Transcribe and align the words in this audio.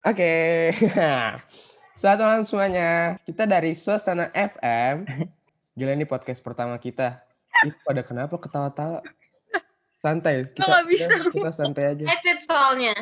Oke. 0.00 0.72
Selamat 2.00 2.20
malam 2.24 2.42
semuanya. 2.48 3.20
Kita 3.28 3.44
dari 3.44 3.76
Suasana 3.76 4.32
FM. 4.32 5.04
Gila 5.76 5.92
ini 5.92 6.08
podcast 6.08 6.40
pertama 6.40 6.80
kita. 6.80 7.20
Itu 7.68 7.76
pada 7.84 8.00
kenapa 8.00 8.40
ketawa-tawa? 8.40 9.04
Santai. 10.00 10.48
Kita, 10.56 10.88
bisa. 10.88 11.04
kita, 11.04 11.16
kita 11.36 11.50
santai 11.52 11.84
aja. 11.92 12.04
Edit 12.16 12.38
soalnya. 12.40 12.96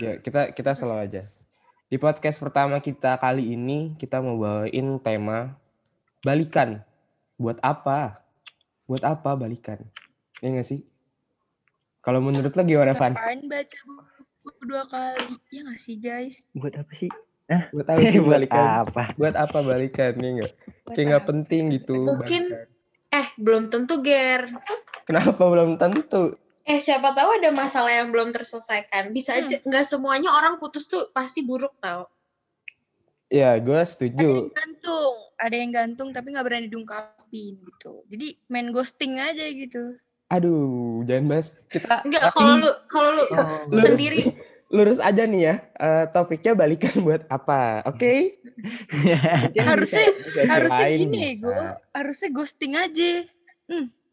Ya, 0.00 0.16
kita 0.24 0.56
kita 0.56 0.72
slow 0.72 0.96
aja. 0.96 1.28
Di 1.92 2.00
podcast 2.00 2.40
pertama 2.40 2.80
kita 2.80 3.20
kali 3.20 3.52
ini 3.52 3.92
kita 4.00 4.24
mau 4.24 4.40
bawain 4.40 4.96
tema 5.04 5.52
balikan. 6.24 6.80
Buat 7.36 7.60
apa? 7.60 8.24
Buat 8.88 9.04
apa 9.04 9.36
balikan? 9.36 9.84
Iya 10.40 10.48
nggak 10.48 10.64
sih? 10.64 10.80
Kalau 12.00 12.24
menurut 12.24 12.56
lo 12.56 12.62
gimana, 12.64 12.96
Van? 12.96 13.12
Baca 13.12 13.78
buku 13.84 14.13
dua 14.60 14.84
kali? 14.84 15.36
Ya 15.48 15.60
nggak 15.62 15.80
sih 15.80 15.96
guys? 15.96 16.44
Buat 16.52 16.76
apa 16.76 16.92
sih? 16.94 17.10
Buat 17.70 17.86
apa 17.86 18.00
sih 18.02 18.20
balikan? 18.32 18.64
apa? 18.84 19.02
Buat 19.14 19.34
apa 19.34 19.58
balikan? 19.60 20.12
Nih 20.16 20.30
enggak? 20.38 20.52
Buat 20.82 20.94
Kayak 20.94 21.06
nggak 21.06 21.24
penting 21.26 21.62
gitu. 21.72 21.96
Mungkin- 22.02 22.48
balikan. 22.50 22.72
Eh, 23.10 23.28
belum 23.36 23.64
tentu, 23.68 23.94
Ger. 24.00 24.50
Kenapa 25.04 25.38
belum 25.38 25.78
tentu? 25.78 26.34
Eh, 26.64 26.80
siapa 26.80 27.12
tahu 27.12 27.38
ada 27.38 27.52
masalah 27.52 27.94
yang 27.94 28.10
belum 28.10 28.32
terselesaikan. 28.32 29.12
Bisa 29.12 29.32
Hmm. 29.32 29.40
aja, 29.40 29.56
nggak 29.60 29.84
semuanya 29.84 30.30
orang 30.30 30.58
putus 30.58 30.88
tuh 30.88 31.06
pasti 31.10 31.40
buruk 31.40 31.76
tau. 31.78 32.10
Ya, 33.28 33.54
gue 33.56 33.70
Ada 33.72 33.86
setuju. 33.86 34.30
yang 34.40 34.50
gantung, 34.50 35.14
ada 35.36 35.54
yang 35.54 35.70
gantung 35.70 36.08
tapi 36.10 36.30
nggak 36.30 36.42
berani 36.42 36.66
diungkapin 36.66 37.54
gitu. 37.56 38.02
Jadi 38.06 38.34
main 38.48 38.70
ghosting 38.70 39.14
aja 39.16 39.46
gitu. 39.46 39.94
Aduh, 40.34 40.66
jangan 41.04 41.24
bahas. 41.28 41.54
Kita 41.66 42.02
Enggak, 42.02 42.22
kalau 42.32 42.54
lu 42.56 42.70
kalau 42.86 43.10
lu 43.12 43.24
Lurus. 43.70 43.84
sendiri 43.84 44.22
lurus 44.66 44.98
aja 44.98 45.22
nih 45.22 45.42
ya. 45.44 45.54
Eh, 45.72 46.04
topiknya 46.10 46.52
balikan 46.52 46.90
buat 47.06 47.22
apa? 47.28 47.86
Oke? 47.86 48.42
Mungkin 48.90 49.62
Harusnya- 49.70 50.10
bisa- 50.10 50.34
bisa 50.34 50.50
Harusnya 50.50 50.86
gini, 50.90 51.18
bisa. 51.30 51.40
gue 51.40 51.56
harusnya 51.92 52.28
ghosting 52.30 52.74
aja. 52.74 53.10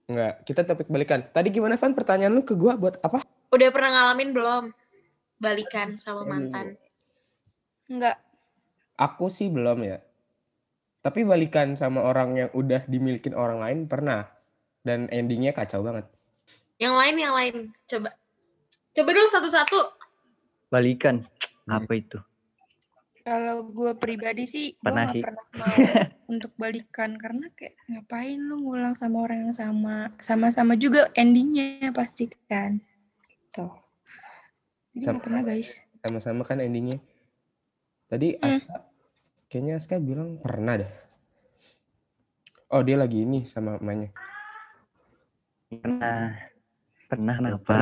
Enggak, 0.05 0.33
kita 0.43 0.61
topik 0.63 0.87
balikan. 0.87 1.25
Tadi 1.25 1.47
gimana 1.49 1.75
Van? 1.75 1.91
Pertanyaan 1.91 2.31
lu 2.31 2.43
ke 2.43 2.53
gua 2.53 2.75
buat 2.75 2.99
apa? 2.99 3.25
udah 3.49 3.67
pernah 3.67 3.91
ngalamin 3.91 4.31
belum 4.31 4.63
balikan 5.35 5.95
sama 5.95 6.23
mantan? 6.23 6.79
Enggak. 7.85 8.15
Aku 8.95 9.27
sih 9.27 9.49
belum 9.49 9.81
ya. 9.81 9.99
Tapi 11.01 11.25
balikan 11.25 11.73
sama 11.73 11.99
orang 11.99 12.37
yang 12.37 12.49
udah 12.53 12.85
dimilikin 12.85 13.33
orang 13.33 13.57
lain 13.57 13.79
pernah. 13.85 14.29
Dan 14.81 15.05
endingnya 15.07 15.51
kacau 15.51 15.81
banget. 15.81 16.09
Yang 16.77 16.93
lain, 16.97 17.15
yang 17.15 17.33
lain. 17.33 17.55
Coba. 17.85 18.09
Coba 18.91 19.09
dong 19.09 19.29
satu-satu. 19.29 19.79
Balikan. 20.67 21.21
Hmm. 21.63 21.77
Apa 21.77 21.93
itu? 21.93 22.17
Kalau 23.21 23.69
gue 23.69 23.93
pribadi 23.95 24.43
sih, 24.43 24.73
gue 24.73 24.81
Pernah 24.81 25.05
nggak 25.05 25.13
sih. 25.13 25.21
pernah 25.21 25.45
mau 25.53 25.75
untuk 26.33 26.51
balikan 26.57 27.13
karena 27.15 27.53
kayak 27.53 27.77
ngapain 27.85 28.39
lu 28.41 28.65
ngulang 28.65 28.97
sama 28.97 29.21
orang 29.21 29.45
yang 29.45 29.53
sama, 29.53 30.09
sama-sama 30.17 30.73
juga 30.73 31.13
endingnya 31.13 31.93
pasti 31.93 32.25
kan. 32.47 32.81
Tuh. 33.51 33.69
Jadi 34.91 35.05
Sama- 35.05 35.13
nggak 35.13 35.23
pernah 35.23 35.41
guys. 35.45 35.85
Sama-sama 36.01 36.41
kan 36.41 36.57
endingnya. 36.57 36.97
Tadi 38.09 38.33
Hmm. 38.33 38.57
Aska, 38.57 38.75
kayaknya 39.47 39.73
Aska 39.77 39.95
bilang 40.01 40.41
pernah 40.41 40.81
dah. 40.81 40.91
Oh 42.69 42.81
dia 42.81 42.97
lagi 42.97 43.21
ini 43.21 43.45
sama 43.45 43.77
emaknya. 43.77 44.09
Pernah. 45.71 46.35
Pernah 47.07 47.35
kenapa? 47.39 47.75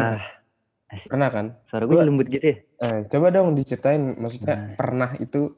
Asik. 0.90 1.10
Pernah 1.10 1.30
kan? 1.30 1.46
Suara 1.66 1.86
gue 1.86 1.98
lembut 2.02 2.28
gitu 2.30 2.46
ya? 2.46 2.58
Eh, 2.82 3.00
coba 3.10 3.30
dong 3.30 3.54
diceritain, 3.54 4.14
maksudnya 4.14 4.56
Nah. 4.56 4.74
pernah 4.74 5.10
itu 5.18 5.54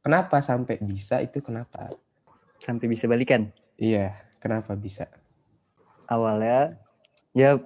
kenapa 0.00 0.40
sampai 0.40 0.80
bisa 0.80 1.20
itu 1.20 1.40
kenapa? 1.40 1.92
Sampai 2.60 2.88
bisa 2.88 3.04
balikan. 3.04 3.52
Iya, 3.76 4.16
kenapa 4.36 4.72
bisa? 4.72 5.08
Awalnya, 6.06 6.76
ya 7.32 7.56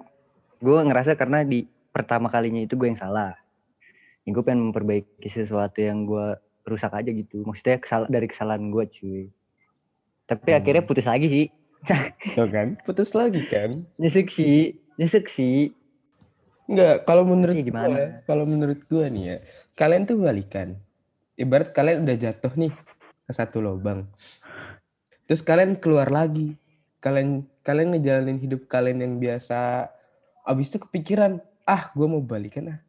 gue 0.57 0.79
ngerasa 0.81 1.15
karena 1.15 1.43
di 1.43 1.67
pertama 1.91 2.27
kalinya 2.27 2.63
itu 2.63 2.75
gue 2.75 2.87
yang 2.87 2.99
salah. 2.99 3.35
Ya, 4.23 4.29
gue 4.31 4.43
pengen 4.43 4.71
memperbaiki 4.71 5.27
sesuatu 5.27 5.79
yang 5.79 6.03
gue 6.03 6.35
rusak 6.63 6.93
aja 6.93 7.11
gitu. 7.11 7.43
Maksudnya 7.43 7.79
kesal 7.79 8.07
dari 8.07 8.27
kesalahan 8.27 8.71
gue 8.71 8.85
cuy. 8.87 9.23
Tapi 10.25 10.49
Hmm. 10.51 10.59
akhirnya 10.63 10.83
putus 10.83 11.03
lagi 11.03 11.27
sih. 11.27 11.45
Tuh 12.37 12.47
kan, 12.49 12.77
putus 12.85 13.17
lagi 13.17 13.41
kan? 13.49 13.85
Nyesek 13.97 14.29
sih. 14.29 14.77
Nyesek 15.01 15.25
sih. 15.27 15.73
Enggak, 16.69 17.03
kalau 17.03 17.25
menurut 17.27 17.57
Iya, 17.57 17.65
gimana? 17.65 17.87
gua, 17.89 18.05
kalau 18.29 18.45
menurut 18.47 18.79
gua 18.87 19.05
nih 19.11 19.23
ya, 19.25 19.37
kalian 19.75 20.07
tuh 20.07 20.21
balikan. 20.21 20.77
Ibarat 21.35 21.73
kalian 21.73 22.05
udah 22.05 22.15
jatuh 22.15 22.53
nih 22.53 22.71
ke 23.25 23.31
satu 23.33 23.59
lubang. 23.59 24.05
Terus 25.25 25.41
kalian 25.41 25.75
keluar 25.81 26.07
lagi. 26.13 26.55
Kalian 27.01 27.49
kalian 27.65 27.97
ngejalanin 27.97 28.37
hidup 28.37 28.69
kalian 28.69 29.01
yang 29.01 29.13
biasa. 29.17 29.89
Abis 30.45 30.69
itu 30.73 30.77
kepikiran, 30.85 31.41
ah 31.65 31.89
gua 31.97 32.07
mau 32.07 32.21
balikan 32.21 32.77
ah. 32.77 32.79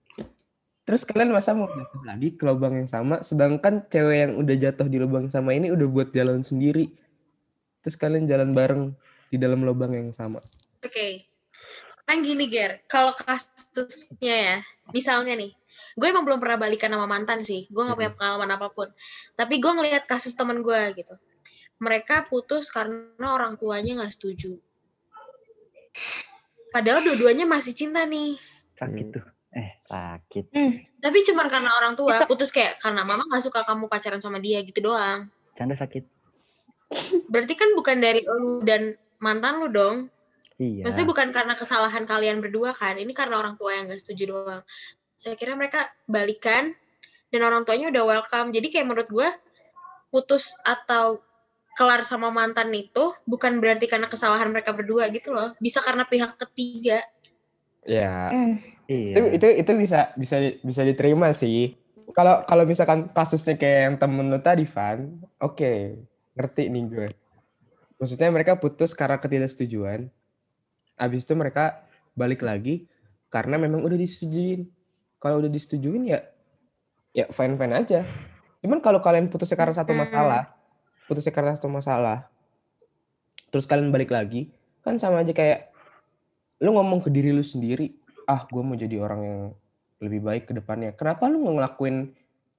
Terus 0.82 1.06
kalian 1.06 1.30
masa 1.30 1.54
mau 1.54 1.70
jatuh 1.70 2.03
lagi 2.03 2.34
ke 2.34 2.42
lubang 2.42 2.74
yang 2.74 2.91
sama, 2.91 3.22
sedangkan 3.22 3.86
cewek 3.86 4.16
yang 4.28 4.32
udah 4.36 4.56
jatuh 4.59 4.91
di 4.91 4.98
lubang 4.98 5.30
sama 5.30 5.54
ini 5.54 5.70
udah 5.70 5.86
buat 5.86 6.10
jalan 6.10 6.42
sendiri. 6.42 6.91
Terus 7.82 7.97
kalian 7.98 8.31
jalan 8.31 8.54
bareng 8.54 8.94
di 9.28 9.37
dalam 9.37 9.66
lubang 9.66 9.91
yang 9.93 10.10
sama. 10.15 10.38
Oke. 10.82 11.26
Sekarang 11.88 12.22
gini, 12.22 12.47
Ger. 12.50 12.82
Kalau 12.87 13.15
kasusnya 13.15 14.37
ya, 14.37 14.56
misalnya 14.91 15.34
nih, 15.38 15.50
gue 15.97 16.06
emang 16.06 16.26
belum 16.26 16.38
pernah 16.42 16.59
balikan 16.62 16.92
sama 16.92 17.06
mantan 17.10 17.42
sih. 17.42 17.66
Gue 17.71 17.87
gak 17.87 17.98
punya 17.98 18.12
pengalaman 18.15 18.50
apa 18.54 18.69
pun. 18.71 18.88
Tapi 19.34 19.59
gue 19.59 19.72
ngelihat 19.72 20.04
kasus 20.06 20.34
temen 20.38 20.60
gue 20.60 20.81
gitu. 20.94 21.15
Mereka 21.82 22.31
putus 22.31 22.71
karena 22.71 23.34
orang 23.34 23.59
tuanya 23.59 24.04
gak 24.04 24.15
setuju. 24.15 24.59
Padahal 26.72 27.04
dua-duanya 27.04 27.44
masih 27.44 27.76
cinta 27.76 28.06
nih. 28.06 28.38
Sakit 28.78 29.06
Hmm. 29.10 29.15
tuh. 29.19 29.25
Eh, 29.53 29.71
sakit. 29.84 30.44
Tapi 31.04 31.19
cuma 31.28 31.44
karena 31.44 31.76
orang 31.76 31.92
tua 31.92 32.16
putus 32.25 32.48
kayak 32.48 32.81
karena 32.81 33.04
mama 33.04 33.28
gak 33.28 33.44
suka 33.44 33.60
kamu 33.69 33.84
pacaran 33.91 34.22
sama 34.25 34.41
dia 34.41 34.65
gitu 34.65 34.81
doang. 34.81 35.28
Canda 35.53 35.76
sakit. 35.76 36.22
Berarti 37.32 37.54
kan 37.56 37.72
bukan 37.75 37.98
dari 37.98 38.22
lu 38.26 38.62
dan 38.62 38.97
mantan 39.19 39.62
lu 39.64 39.69
dong. 39.69 39.97
Iya. 40.60 40.86
Maksudnya 40.86 41.08
bukan 41.08 41.28
karena 41.34 41.54
kesalahan 41.58 42.04
kalian 42.06 42.38
berdua 42.38 42.76
kan, 42.76 42.94
ini 43.00 43.10
karena 43.16 43.41
orang 43.41 43.58
tua 43.58 43.75
yang 43.75 43.91
gak 43.91 43.98
setuju 43.98 44.36
doang. 44.36 44.62
Saya 45.19 45.34
kira 45.34 45.58
mereka 45.58 45.91
balikan 46.06 46.75
dan 47.32 47.41
orang 47.42 47.66
tuanya 47.66 47.91
udah 47.91 48.04
welcome. 48.04 48.54
Jadi 48.54 48.70
kayak 48.70 48.86
menurut 48.86 49.08
gue 49.10 49.28
putus 50.12 50.54
atau 50.62 51.25
kelar 51.72 52.04
sama 52.04 52.28
mantan 52.28 52.69
itu 52.76 53.16
bukan 53.24 53.59
berarti 53.59 53.88
karena 53.88 54.06
kesalahan 54.06 54.53
mereka 54.53 54.76
berdua 54.76 55.09
gitu 55.09 55.32
loh. 55.32 55.56
Bisa 55.56 55.80
karena 55.80 56.04
pihak 56.04 56.36
ketiga. 56.36 57.00
Ya, 57.82 58.30
Hmm. 58.30 58.62
Iya. 58.92 59.14
itu 59.14 59.20
itu 59.41 59.47
itu 59.64 59.72
bisa 59.78 60.00
bisa 60.19 60.36
bisa 60.60 60.82
diterima 60.84 61.30
sih 61.32 61.78
kalau 62.12 62.44
kalau 62.44 62.64
misalkan 62.69 63.09
kasusnya 63.14 63.56
kayak 63.56 63.80
yang 63.88 63.97
temen 63.97 64.26
lu 64.28 64.41
tadi 64.42 64.66
Van 64.69 65.22
oke 65.41 65.97
ngerti 66.37 66.69
nih 66.72 66.82
gue. 66.88 67.09
Maksudnya 68.00 68.28
mereka 68.32 68.59
putus 68.59 68.93
karena 68.93 69.22
ketidaksetujuan. 69.22 70.10
Abis 70.98 71.22
itu 71.22 71.32
mereka 71.38 71.87
balik 72.12 72.43
lagi 72.43 72.91
karena 73.32 73.56
memang 73.56 73.84
udah 73.84 73.97
disetujuin. 73.97 74.66
Kalau 75.22 75.38
udah 75.38 75.50
disetujuin 75.50 76.03
ya 76.10 76.21
ya 77.12 77.28
fine 77.31 77.54
fine 77.56 77.75
aja. 77.76 78.00
Cuman 78.65 78.82
kalau 78.82 79.03
kalian 79.03 79.28
putusnya 79.28 79.59
karena 79.59 79.75
satu 79.75 79.92
masalah 79.92 80.62
putusnya 81.06 81.34
karena 81.34 81.53
satu 81.59 81.69
masalah 81.69 82.31
terus 83.53 83.69
kalian 83.69 83.92
balik 83.92 84.09
lagi 84.09 84.48
kan 84.81 84.97
sama 84.97 85.21
aja 85.21 85.37
kayak 85.37 85.69
lu 86.62 86.72
ngomong 86.72 87.04
ke 87.04 87.12
diri 87.12 87.34
lu 87.34 87.44
sendiri 87.44 87.91
ah 88.25 88.47
gue 88.48 88.62
mau 88.65 88.78
jadi 88.78 88.97
orang 88.97 89.21
yang 89.21 89.41
lebih 90.03 90.21
baik 90.22 90.44
ke 90.50 90.53
depannya. 90.56 90.94
Kenapa 90.98 91.31
lu 91.31 91.47
nggak 91.47 91.54
ngelakuin 91.62 91.97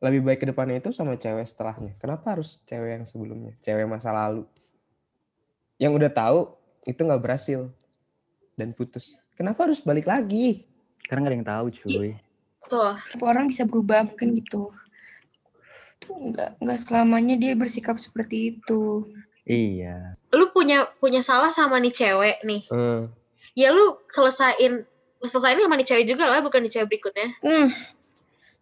lebih 0.04 0.22
baik 0.28 0.40
ke 0.44 0.48
depannya 0.52 0.84
itu 0.84 0.92
sama 0.92 1.16
cewek 1.16 1.48
setelahnya? 1.48 1.96
Kenapa 1.96 2.36
harus 2.36 2.60
cewek 2.68 3.00
yang 3.00 3.06
sebelumnya? 3.08 3.56
Cewek 3.64 3.88
masa 3.88 4.12
lalu. 4.12 4.44
Yang 5.80 5.92
udah 6.04 6.12
tahu 6.12 6.40
itu 6.84 7.00
nggak 7.00 7.24
berhasil 7.24 7.72
dan 8.60 8.76
putus. 8.76 9.16
Kenapa 9.40 9.64
harus 9.64 9.80
balik 9.80 10.06
lagi? 10.06 10.68
Karena 11.08 11.28
gak 11.28 11.32
ada 11.32 11.38
yang 11.40 11.48
tahu 11.48 11.66
cuy. 11.72 12.12
Tuh, 12.68 12.96
Tiap 12.96 13.24
orang 13.24 13.48
bisa 13.48 13.64
berubah 13.64 14.08
mungkin 14.08 14.36
gitu. 14.40 14.72
Tuh 16.04 16.16
nggak 16.32 16.60
nggak 16.60 16.80
selamanya 16.80 17.36
dia 17.40 17.56
bersikap 17.56 17.96
seperti 17.96 18.56
itu. 18.56 19.08
Iya. 19.44 20.16
lu 20.32 20.56
punya 20.56 20.88
punya 21.04 21.20
salah 21.20 21.52
sama 21.52 21.76
nih 21.84 21.92
cewek 21.92 22.38
nih. 22.48 22.64
Hmm. 22.72 23.12
Ya 23.60 23.76
lu 23.76 24.00
selesain 24.08 24.88
selesain 25.20 25.60
sama 25.60 25.76
nih 25.76 25.88
cewek 25.88 26.06
juga 26.08 26.32
lah, 26.32 26.40
bukan 26.40 26.64
di 26.64 26.72
cewek 26.72 26.88
berikutnya. 26.88 27.28
Hmm. 27.44 27.68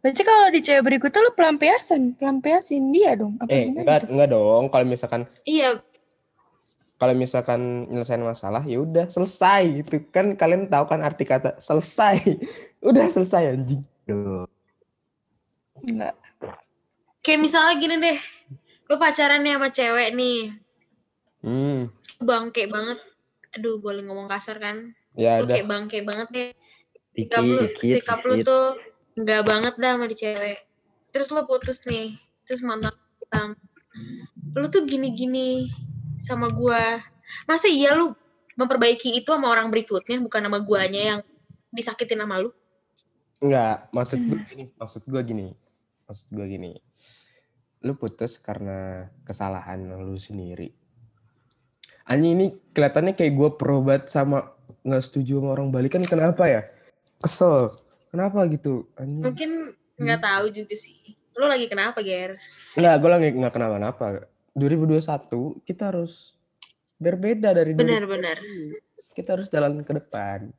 Berarti 0.01 0.21
kalau 0.25 0.47
di 0.49 0.59
cewek 0.65 0.81
berikutnya 0.81 1.21
lu 1.21 1.31
pelampiasan, 1.37 2.17
pelampiasin 2.17 2.89
dia 2.89 3.13
dong. 3.13 3.37
Apa 3.37 3.49
Eh 3.53 3.69
gimana 3.69 3.81
enggak 3.85 3.99
tuh? 4.01 4.09
enggak 4.09 4.29
dong. 4.33 4.63
Kalau 4.73 4.85
misalkan 4.89 5.21
Iya, 5.45 5.69
kalau 6.97 7.13
misalkan 7.17 7.61
nyelesain 7.89 8.21
masalah 8.21 8.61
ya 8.65 8.77
udah 8.81 9.09
selesai 9.09 9.61
gitu 9.81 10.05
kan 10.13 10.37
kalian 10.37 10.69
tahu 10.69 10.85
kan 10.85 11.01
arti 11.05 11.25
kata 11.25 11.61
selesai. 11.61 12.17
udah 12.89 13.05
selesai 13.13 13.57
anjing. 13.57 13.81
Duh. 14.09 14.49
Enggak. 15.85 16.17
Kayak 17.21 17.39
misalnya 17.45 17.73
gini 17.77 17.95
deh, 18.01 18.17
lu 18.89 18.97
pacaran 18.97 19.45
nih 19.45 19.53
sama 19.53 19.69
cewek 19.69 20.09
nih, 20.17 20.39
Hmm. 21.45 21.89
bangke 22.17 22.65
banget. 22.65 22.97
Aduh, 23.57 23.77
boleh 23.77 24.01
ngomong 24.05 24.25
kasar 24.25 24.57
kan? 24.57 24.93
Ya 25.13 25.37
Lu 25.37 25.45
kayak 25.45 25.69
bangke 25.69 26.01
banget. 26.01 26.29
Dikit, 26.33 26.53
Sikap 27.13 27.43
lu, 27.45 27.61
dikit, 27.65 27.81
sikap 27.81 28.19
lu 28.25 28.33
tuh 28.41 28.65
enggak 29.21 29.45
banget 29.45 29.73
dah 29.77 29.91
sama 29.95 30.05
di 30.09 30.17
cewek. 30.17 30.59
Terus 31.13 31.27
lu 31.29 31.45
putus 31.45 31.85
nih, 31.85 32.17
terus 32.49 32.65
mantan 32.65 32.95
bilang, 33.21 33.53
lu 34.57 34.65
tuh 34.67 34.83
gini-gini 34.89 35.69
sama 36.17 36.49
gua. 36.49 36.99
Masa 37.45 37.69
iya 37.69 37.93
lu 37.93 38.17
memperbaiki 38.57 39.21
itu 39.21 39.29
sama 39.29 39.53
orang 39.53 39.69
berikutnya, 39.69 40.19
bukan 40.19 40.41
sama 40.49 40.59
guanya 40.65 41.01
yang 41.15 41.19
disakitin 41.71 42.19
sama 42.19 42.41
lu? 42.41 42.49
Enggak, 43.41 43.89
maksud 43.89 44.19
gue 44.21 44.39
gini, 44.49 44.65
maksud 44.77 45.01
gue 45.07 45.21
gini. 45.25 45.47
Maksud 46.05 46.27
gue 46.29 46.45
gini. 46.45 46.71
Lu 47.81 47.97
putus 47.97 48.37
karena 48.37 49.09
kesalahan 49.25 49.81
lu 49.97 50.19
sendiri. 50.19 50.69
Anjing 52.05 52.35
ini 52.37 52.47
kelihatannya 52.75 53.15
kayak 53.15 53.33
gue 53.33 53.49
perobat 53.57 54.01
sama 54.11 54.53
nggak 54.85 55.03
setuju 55.07 55.41
sama 55.41 55.55
orang 55.57 55.71
balikan 55.71 56.03
kenapa 56.03 56.43
ya? 56.45 56.61
Kesel. 57.17 57.73
Kenapa 58.11 58.43
gitu? 58.51 58.91
Anjing. 58.99 59.23
Mungkin 59.23 59.51
nggak 59.95 60.21
tahu 60.21 60.45
juga 60.51 60.75
sih. 60.75 61.15
Lu 61.39 61.47
lagi 61.47 61.71
kenapa, 61.71 62.03
Ger? 62.03 62.35
Enggak, 62.75 62.95
gue 62.99 63.09
lagi 63.09 63.27
nggak 63.39 63.53
kenapa-napa. 63.55 64.27
2021 64.51 65.63
kita 65.63 65.95
harus 65.95 66.35
berbeda 66.99 67.55
dari 67.55 67.71
dulu. 67.71 67.87
Benar-benar. 67.87 68.37
Kita 69.15 69.39
harus 69.39 69.47
jalan 69.47 69.79
ke 69.87 69.95
depan. 69.95 70.51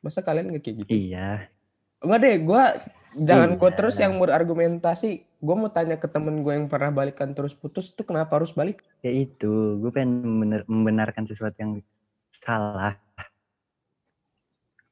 Masa 0.00 0.24
kalian 0.24 0.48
nggak 0.48 0.64
kayak 0.64 0.76
gitu? 0.84 0.90
Iya. 0.90 1.52
Enggak 1.98 2.18
deh, 2.24 2.36
gue 2.40 2.62
jangan 3.26 3.50
gue 3.60 3.68
Iya. 3.68 3.76
terus 3.76 3.96
yang 4.00 4.16
berargumentasi. 4.16 5.10
Gue 5.38 5.54
mau 5.54 5.68
tanya 5.68 6.00
ke 6.00 6.08
temen 6.08 6.40
gue 6.40 6.56
yang 6.56 6.72
pernah 6.72 6.90
balikan 6.90 7.36
terus 7.36 7.52
putus 7.52 7.92
tuh 7.92 8.08
kenapa 8.08 8.40
harus 8.40 8.50
balik? 8.56 8.80
Ya 9.04 9.12
itu, 9.12 9.76
gue 9.78 9.90
pengen 9.92 10.24
membenarkan 10.66 11.28
sesuatu 11.28 11.54
yang 11.60 11.84
salah. 12.40 12.96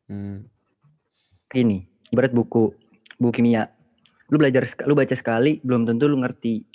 Hmm. 0.07 0.47
Ini, 1.55 1.79
ibarat 2.11 2.35
buku, 2.35 2.75
buku 3.23 3.33
kimia. 3.39 3.71
Lu 4.33 4.43
belajar, 4.43 4.67
lu 4.89 4.99
baca 4.99 5.15
sekali, 5.15 5.63
belum 5.63 5.87
tentu 5.87 6.11
lu 6.11 6.19
ngerti. 6.19 6.67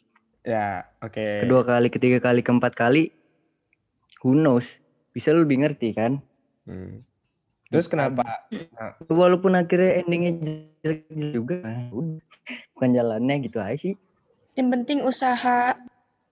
Ya, 0.48 0.88
oke. 1.04 1.44
Kedua 1.44 1.68
kali, 1.68 1.88
ketiga 1.92 2.24
kali, 2.24 2.40
keempat 2.40 2.72
kali, 2.78 3.12
who 4.24 4.32
knows? 4.32 4.68
Bisa 5.12 5.36
lu 5.36 5.44
lebih 5.44 5.68
ngerti 5.68 5.92
kan? 5.92 6.24
Hmm. 6.64 7.04
Terus 7.68 7.92
kenapa? 7.92 8.48
Walaupun 9.12 9.60
akhirnya 9.60 10.04
endingnya 10.04 10.32
jelek 10.84 11.08
juga, 11.12 11.56
nah, 11.64 11.88
udah. 11.92 12.20
bukan 12.76 12.90
jalannya 12.96 13.36
gitu 13.48 13.60
aja 13.64 13.76
sih. 13.80 13.96
Yang 14.60 14.68
penting 14.76 15.00
usaha 15.08 15.76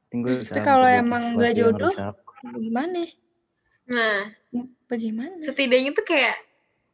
Tinggal 0.09 0.41
Tapi 0.41 0.59
kalau 0.65 0.89
emang 0.89 1.37
nggak 1.37 1.53
jodoh, 1.53 1.93
gimana? 2.57 3.05
Nah, 3.85 4.33
Bagaimana? 4.89 5.37
setidaknya 5.45 5.93
tuh 5.93 6.01
kayak 6.01 6.48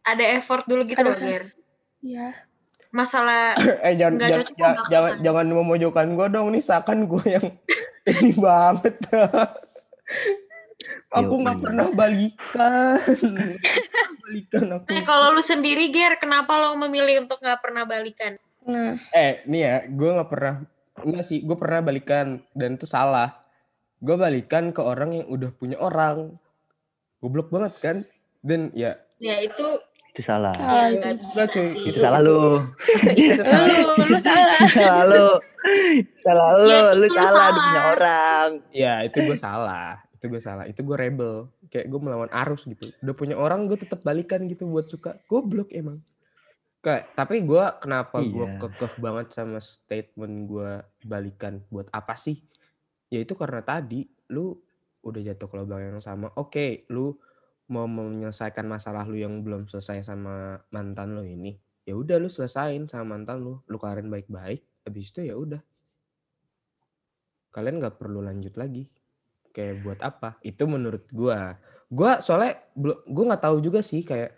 ada 0.06 0.24
effort 0.38 0.64
dulu 0.70 0.86
gitu 0.86 1.02
loh. 1.02 1.18
Ger. 1.18 1.50
Ya. 2.06 2.38
Masalah 2.94 3.58
eh 3.86 3.98
jangan 4.00 4.16
jangan, 4.22 4.36
cocok 4.40 4.56
jangan, 4.56 4.86
jangan, 4.88 5.14
jangan 5.20 5.46
memojokkan 5.52 6.08
gue 6.16 6.28
dong. 6.32 6.48
Nih 6.54 6.64
seakan 6.64 7.00
gue 7.10 7.24
yang 7.26 7.46
ini 8.22 8.32
banget. 8.38 8.96
aku 11.10 11.34
nggak 11.42 11.58
Yoi. 11.60 11.66
pernah 11.66 11.88
balikan. 11.92 13.00
balikan 14.22 14.66
aku. 14.80 14.86
Eh, 14.94 15.04
kalau 15.04 15.34
lu 15.34 15.42
sendiri, 15.42 15.90
Ger, 15.90 16.22
kenapa 16.22 16.56
lo 16.62 16.78
memilih 16.78 17.26
untuk 17.26 17.42
nggak 17.42 17.60
pernah 17.60 17.84
balikan? 17.84 18.38
Nah, 18.66 18.98
Eh, 19.12 19.42
nih 19.50 19.62
ya, 19.62 19.76
gue 19.90 20.10
nggak 20.10 20.30
pernah, 20.30 20.56
enggak 21.02 21.26
sih, 21.26 21.42
gue 21.42 21.58
pernah 21.58 21.82
balikan 21.82 22.42
dan 22.54 22.78
itu 22.78 22.86
salah. 22.86 23.42
Gue 24.02 24.14
balikan 24.18 24.70
ke 24.70 24.82
orang 24.82 25.18
yang 25.18 25.28
udah 25.30 25.50
punya 25.58 25.78
orang, 25.82 26.38
goblok 27.20 27.50
banget 27.50 27.74
kan? 27.82 27.98
Dan 28.46 28.70
ya, 28.78 28.94
Ya 29.18 29.40
itu 29.42 29.66
Itu 30.16 30.24
salah. 30.24 30.56
ya 30.56 30.88
itu. 30.96 31.28
bisa 31.28 31.44
cuy. 31.52 31.68
sih. 31.68 31.92
Itu 31.92 32.00
salah 32.00 32.24
lu. 32.24 32.64
itu 33.20 33.44
salah. 33.44 33.68
Lu, 33.68 33.84
lu 34.00 34.16
salah. 34.18 34.58
salah 34.80 35.04
lu. 35.12 35.28
Salah 36.16 36.50
lu, 36.56 36.68
Ya, 36.72 36.80
itu 36.88 36.96
lu 36.96 37.04
lu 37.04 37.08
salah 37.12 37.48
demi 37.52 37.80
orang. 37.84 38.50
Ya, 38.72 38.94
itu 39.04 39.18
gue 39.20 39.36
salah. 39.36 40.00
Itu 40.16 40.26
gue 40.32 40.40
salah. 40.40 40.64
Itu 40.72 40.88
gue 40.88 40.96
rebel. 40.96 41.52
Kayak 41.68 41.92
gue 41.92 42.00
melawan 42.00 42.32
arus 42.32 42.64
gitu. 42.64 42.96
Udah 43.04 43.12
punya 43.12 43.36
orang, 43.36 43.68
gue 43.68 43.76
tetap 43.76 44.00
balikan 44.08 44.48
gitu 44.48 44.64
buat 44.72 44.88
suka. 44.88 45.20
Goblok 45.28 45.76
emang. 45.76 46.00
Kayak, 46.80 47.12
tapi 47.12 47.44
gue 47.44 47.66
kenapa 47.84 48.24
gue 48.24 48.46
Iya. 48.48 48.62
kekeh 48.62 48.94
banget 49.04 49.28
sama 49.36 49.60
statement 49.60 50.48
gue 50.48 50.72
balikan 51.04 51.60
buat 51.68 51.92
apa 51.92 52.16
sih? 52.16 52.40
Ya 53.12 53.20
itu 53.20 53.36
karena 53.36 53.60
tadi 53.60 54.08
lu 54.32 54.56
udah 55.04 55.22
jatuh 55.22 55.52
ke 55.52 55.56
lubang 55.60 55.84
yang 55.84 56.00
sama. 56.00 56.32
Oke, 56.40 56.88
lu 56.88 57.20
mau 57.72 57.90
menyelesaikan 57.90 58.66
masalah 58.66 59.06
lu 59.06 59.18
yang 59.18 59.42
belum 59.42 59.66
selesai 59.66 60.06
sama 60.06 60.62
mantan 60.70 61.18
lu 61.18 61.26
ini. 61.26 61.58
Ya 61.86 61.94
udah 61.98 62.18
lu 62.18 62.30
selesain 62.30 62.86
sama 62.90 63.18
mantan 63.18 63.42
lu. 63.42 63.62
Lu 63.70 63.78
kelarin 63.78 64.10
baik-baik. 64.10 64.62
Habis 64.86 65.14
itu 65.14 65.26
ya 65.26 65.36
udah. 65.38 65.62
Kalian 67.54 67.82
nggak 67.82 67.98
perlu 67.98 68.22
lanjut 68.22 68.54
lagi. 68.58 68.90
Kayak 69.56 69.76
buat 69.82 70.00
apa? 70.04 70.38
Itu 70.46 70.70
menurut 70.70 71.10
gua. 71.10 71.58
Gua 71.90 72.20
soalnya 72.20 72.60
belum 72.76 73.06
gua 73.10 73.24
nggak 73.34 73.44
tahu 73.46 73.58
juga 73.62 73.80
sih 73.86 74.02
kayak 74.02 74.34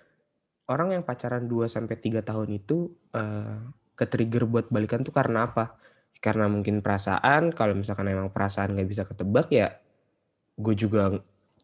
orang 0.68 1.00
yang 1.00 1.04
pacaran 1.04 1.48
2 1.48 1.68
sampai 1.72 1.96
3 2.00 2.22
tahun 2.24 2.50
itu 2.56 2.92
eh 3.16 3.60
ke-trigger 3.98 4.46
buat 4.46 4.70
balikan 4.70 5.02
tuh 5.02 5.16
karena 5.16 5.50
apa? 5.50 5.76
Karena 6.22 6.46
mungkin 6.50 6.82
perasaan, 6.86 7.54
kalau 7.54 7.74
misalkan 7.78 8.10
emang 8.10 8.30
perasaan 8.30 8.74
nggak 8.78 8.90
bisa 8.90 9.04
ketebak 9.06 9.50
ya 9.54 9.74
gue 10.58 10.74
juga 10.74 11.14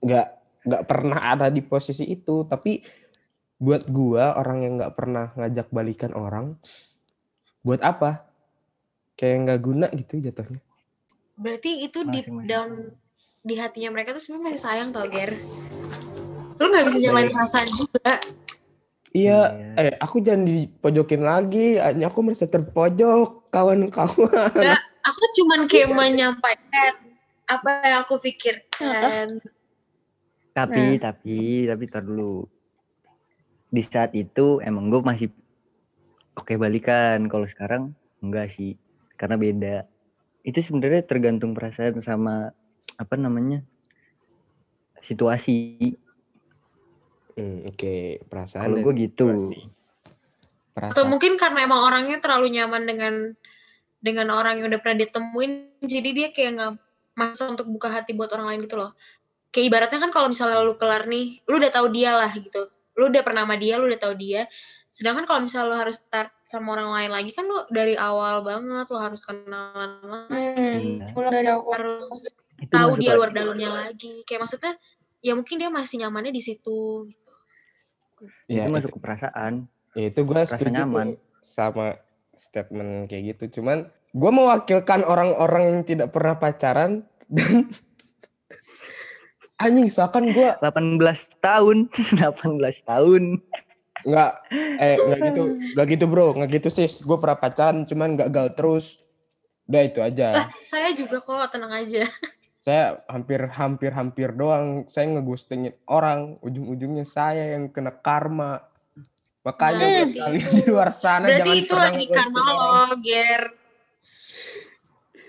nggak 0.06 0.28
nggak 0.64 0.84
pernah 0.88 1.20
ada 1.20 1.48
di 1.48 1.60
posisi 1.60 2.08
itu. 2.08 2.44
Tapi 2.44 2.82
buat 3.60 3.88
gua 3.88 4.36
orang 4.36 4.58
yang 4.64 4.74
nggak 4.80 4.96
pernah 4.96 5.32
ngajak 5.36 5.68
balikan 5.72 6.12
orang, 6.12 6.56
buat 7.62 7.80
apa? 7.80 8.28
Kayak 9.16 9.38
nggak 9.48 9.60
guna 9.62 9.88
gitu 9.94 10.20
jatuhnya. 10.20 10.60
Berarti 11.38 11.86
itu 11.86 12.04
deep 12.10 12.28
Masing-masing. 12.28 12.50
down 12.50 12.72
di 13.44 13.56
hatinya 13.60 13.90
mereka 13.92 14.16
tuh 14.16 14.22
sebenarnya 14.24 14.46
masih 14.52 14.62
sayang 14.62 14.90
tau, 14.92 15.06
Ger. 15.08 15.32
Lu 16.60 16.66
nggak 16.70 16.86
bisa 16.88 16.98
nyalain 17.02 17.30
perasaan 17.30 17.70
juga. 17.70 18.12
Iya, 19.14 19.42
Iya. 19.54 19.74
eh 19.78 19.94
aku 20.02 20.26
jangan 20.26 20.42
dipojokin 20.42 21.22
lagi. 21.22 21.78
Hanya 21.78 22.10
aku 22.10 22.26
merasa 22.26 22.50
terpojok, 22.50 23.54
kawan-kawan. 23.54 24.50
Nggak, 24.58 24.82
aku 25.06 25.24
cuman 25.38 25.60
kayak 25.70 25.90
menyampaikan 25.94 26.94
apa 27.46 27.70
yang 27.86 27.98
aku 28.02 28.18
pikirkan. 28.18 29.38
Tapi, 30.54 31.02
tapi, 31.02 31.66
tapi 31.66 31.84
tar 31.90 32.06
dulu. 32.06 32.46
Di 33.74 33.82
saat 33.82 34.14
itu 34.14 34.62
emang 34.62 34.94
gue 34.94 35.02
masih 35.02 35.30
oke 36.38 36.54
balikan. 36.62 37.26
Kalau 37.26 37.50
sekarang 37.50 37.98
enggak 38.22 38.54
sih. 38.54 38.78
Karena 39.18 39.36
beda. 39.36 39.90
Itu 40.46 40.62
sebenarnya 40.62 41.02
tergantung 41.10 41.58
perasaan 41.58 42.00
sama 42.06 42.54
apa 42.98 43.16
namanya 43.18 43.66
situasi. 45.02 45.94
Hmm, 47.34 47.66
Oke, 47.66 48.22
perasaan. 48.30 48.70
Kalau 48.70 48.78
gue 48.86 48.94
gitu. 49.10 49.26
situasi. 49.34 49.62
Atau 50.74 51.06
Perasaan. 51.06 51.10
mungkin 51.10 51.34
karena 51.38 51.60
emang 51.66 51.82
orangnya 51.86 52.18
terlalu 52.22 52.54
nyaman 52.54 52.84
dengan 52.86 53.14
dengan 54.04 54.28
orang 54.36 54.60
yang 54.60 54.68
udah 54.74 54.82
pernah 54.84 55.06
ditemuin, 55.06 55.80
jadi 55.86 56.10
dia 56.12 56.28
kayak 56.36 56.52
nggak 56.60 56.74
masuk 57.14 57.48
untuk 57.56 57.68
buka 57.72 57.88
hati 57.94 58.12
buat 58.18 58.34
orang 58.36 58.52
lain 58.54 58.62
gitu 58.68 58.76
loh. 58.82 58.92
Kayak 59.54 59.66
ibaratnya 59.70 60.00
kan 60.02 60.12
kalau 60.12 60.28
misalnya 60.34 60.66
lu 60.66 60.74
kelar 60.82 61.06
nih, 61.06 61.46
lu 61.46 61.62
udah 61.62 61.70
tahu 61.70 61.94
dia 61.94 62.18
lah 62.18 62.34
gitu. 62.34 62.74
Lu 62.98 63.14
udah 63.14 63.22
pernah 63.22 63.46
sama 63.46 63.56
dia, 63.62 63.78
lu 63.78 63.86
udah 63.86 64.02
tahu 64.02 64.18
dia. 64.18 64.50
Sedangkan 64.90 65.30
kalau 65.30 65.46
misalnya 65.46 65.70
lu 65.70 65.78
harus 65.78 66.02
start 66.02 66.34
sama 66.42 66.74
orang 66.74 66.90
lain 66.90 67.12
lagi 67.14 67.32
kan 67.34 67.46
lu 67.46 67.66
dari 67.74 67.98
awal 67.98 68.42
banget 68.46 68.86
lu 68.90 68.98
harus 68.98 69.22
kenalan 69.26 70.02
lagi, 70.06 71.02
Hmm, 71.06 71.30
dari 71.30 71.50
awal. 71.50 71.70
harus 71.74 72.34
Itu 72.62 72.74
tahu 72.74 72.92
dia 72.98 73.14
luar 73.14 73.30
dalamnya 73.30 73.70
lagi. 73.74 74.26
Kayak 74.26 74.50
maksudnya 74.50 74.74
ya 75.22 75.34
mungkin 75.38 75.56
dia 75.62 75.70
masih 75.70 76.02
nyamannya 76.02 76.34
di 76.34 76.42
situ. 76.42 77.10
Ya, 78.50 78.66
itu 78.66 78.70
itu, 78.70 78.74
masuk 78.74 78.92
ke 78.98 79.00
perasaan. 79.02 79.54
ya, 79.94 80.06
itu 80.10 80.20
gue 80.26 80.42
setuju 80.50 80.70
nyaman. 80.74 81.08
sama 81.46 81.98
statement 82.38 83.06
kayak 83.10 83.38
gitu. 83.38 83.62
Cuman 83.62 83.90
gue 84.14 84.32
mewakilkan 84.34 85.02
orang-orang 85.06 85.64
yang 85.74 85.82
tidak 85.86 86.10
pernah 86.14 86.38
pacaran 86.38 87.06
dan 87.30 87.70
anjing 89.56 89.88
seakan 89.88 90.30
gue 90.30 90.50
18 90.56 91.00
tahun, 91.40 91.78
18 92.20 92.60
tahun. 92.84 93.24
nggak 94.04 94.32
eh 94.78 94.96
nggak 94.98 95.20
gitu 95.26 95.44
nggak 95.72 95.88
gitu 95.90 96.06
bro 96.06 96.28
nggak 96.34 96.50
gitu 96.54 96.68
sis 96.68 97.00
gue 97.00 97.16
pernah 97.16 97.34
pacaran 97.34 97.84
cuman 97.84 98.18
gagal 98.18 98.52
terus 98.52 98.86
udah 99.64 99.80
itu 99.82 100.00
aja 100.00 100.28
Lah, 100.34 100.48
saya 100.62 100.92
juga 100.92 101.18
kok 101.18 101.40
tenang 101.50 101.72
aja. 101.74 102.04
saya 102.60 103.00
hampir 103.06 103.40
hampir 103.50 103.92
hampir 103.92 104.30
doang 104.32 104.84
saya 104.88 105.08
ngeghostingin 105.10 105.72
orang 105.86 106.36
ujung-ujungnya 106.40 107.04
saya 107.04 107.56
yang 107.56 107.68
kena 107.70 107.92
karma 107.94 108.68
makanya 109.42 109.80
Nah, 109.80 109.88
buat 109.88 110.04
berarti 110.04 110.20
kalian 110.20 110.44
itu- 110.44 110.56
di 110.58 110.64
luar 110.66 110.90
sana 110.92 111.26
Berarti 111.26 111.40
jangan 111.42 111.60
itu 111.60 111.74
lagi 111.78 112.06
karma 112.10 112.42
lo, 112.44 112.72
Ger. 113.00 113.42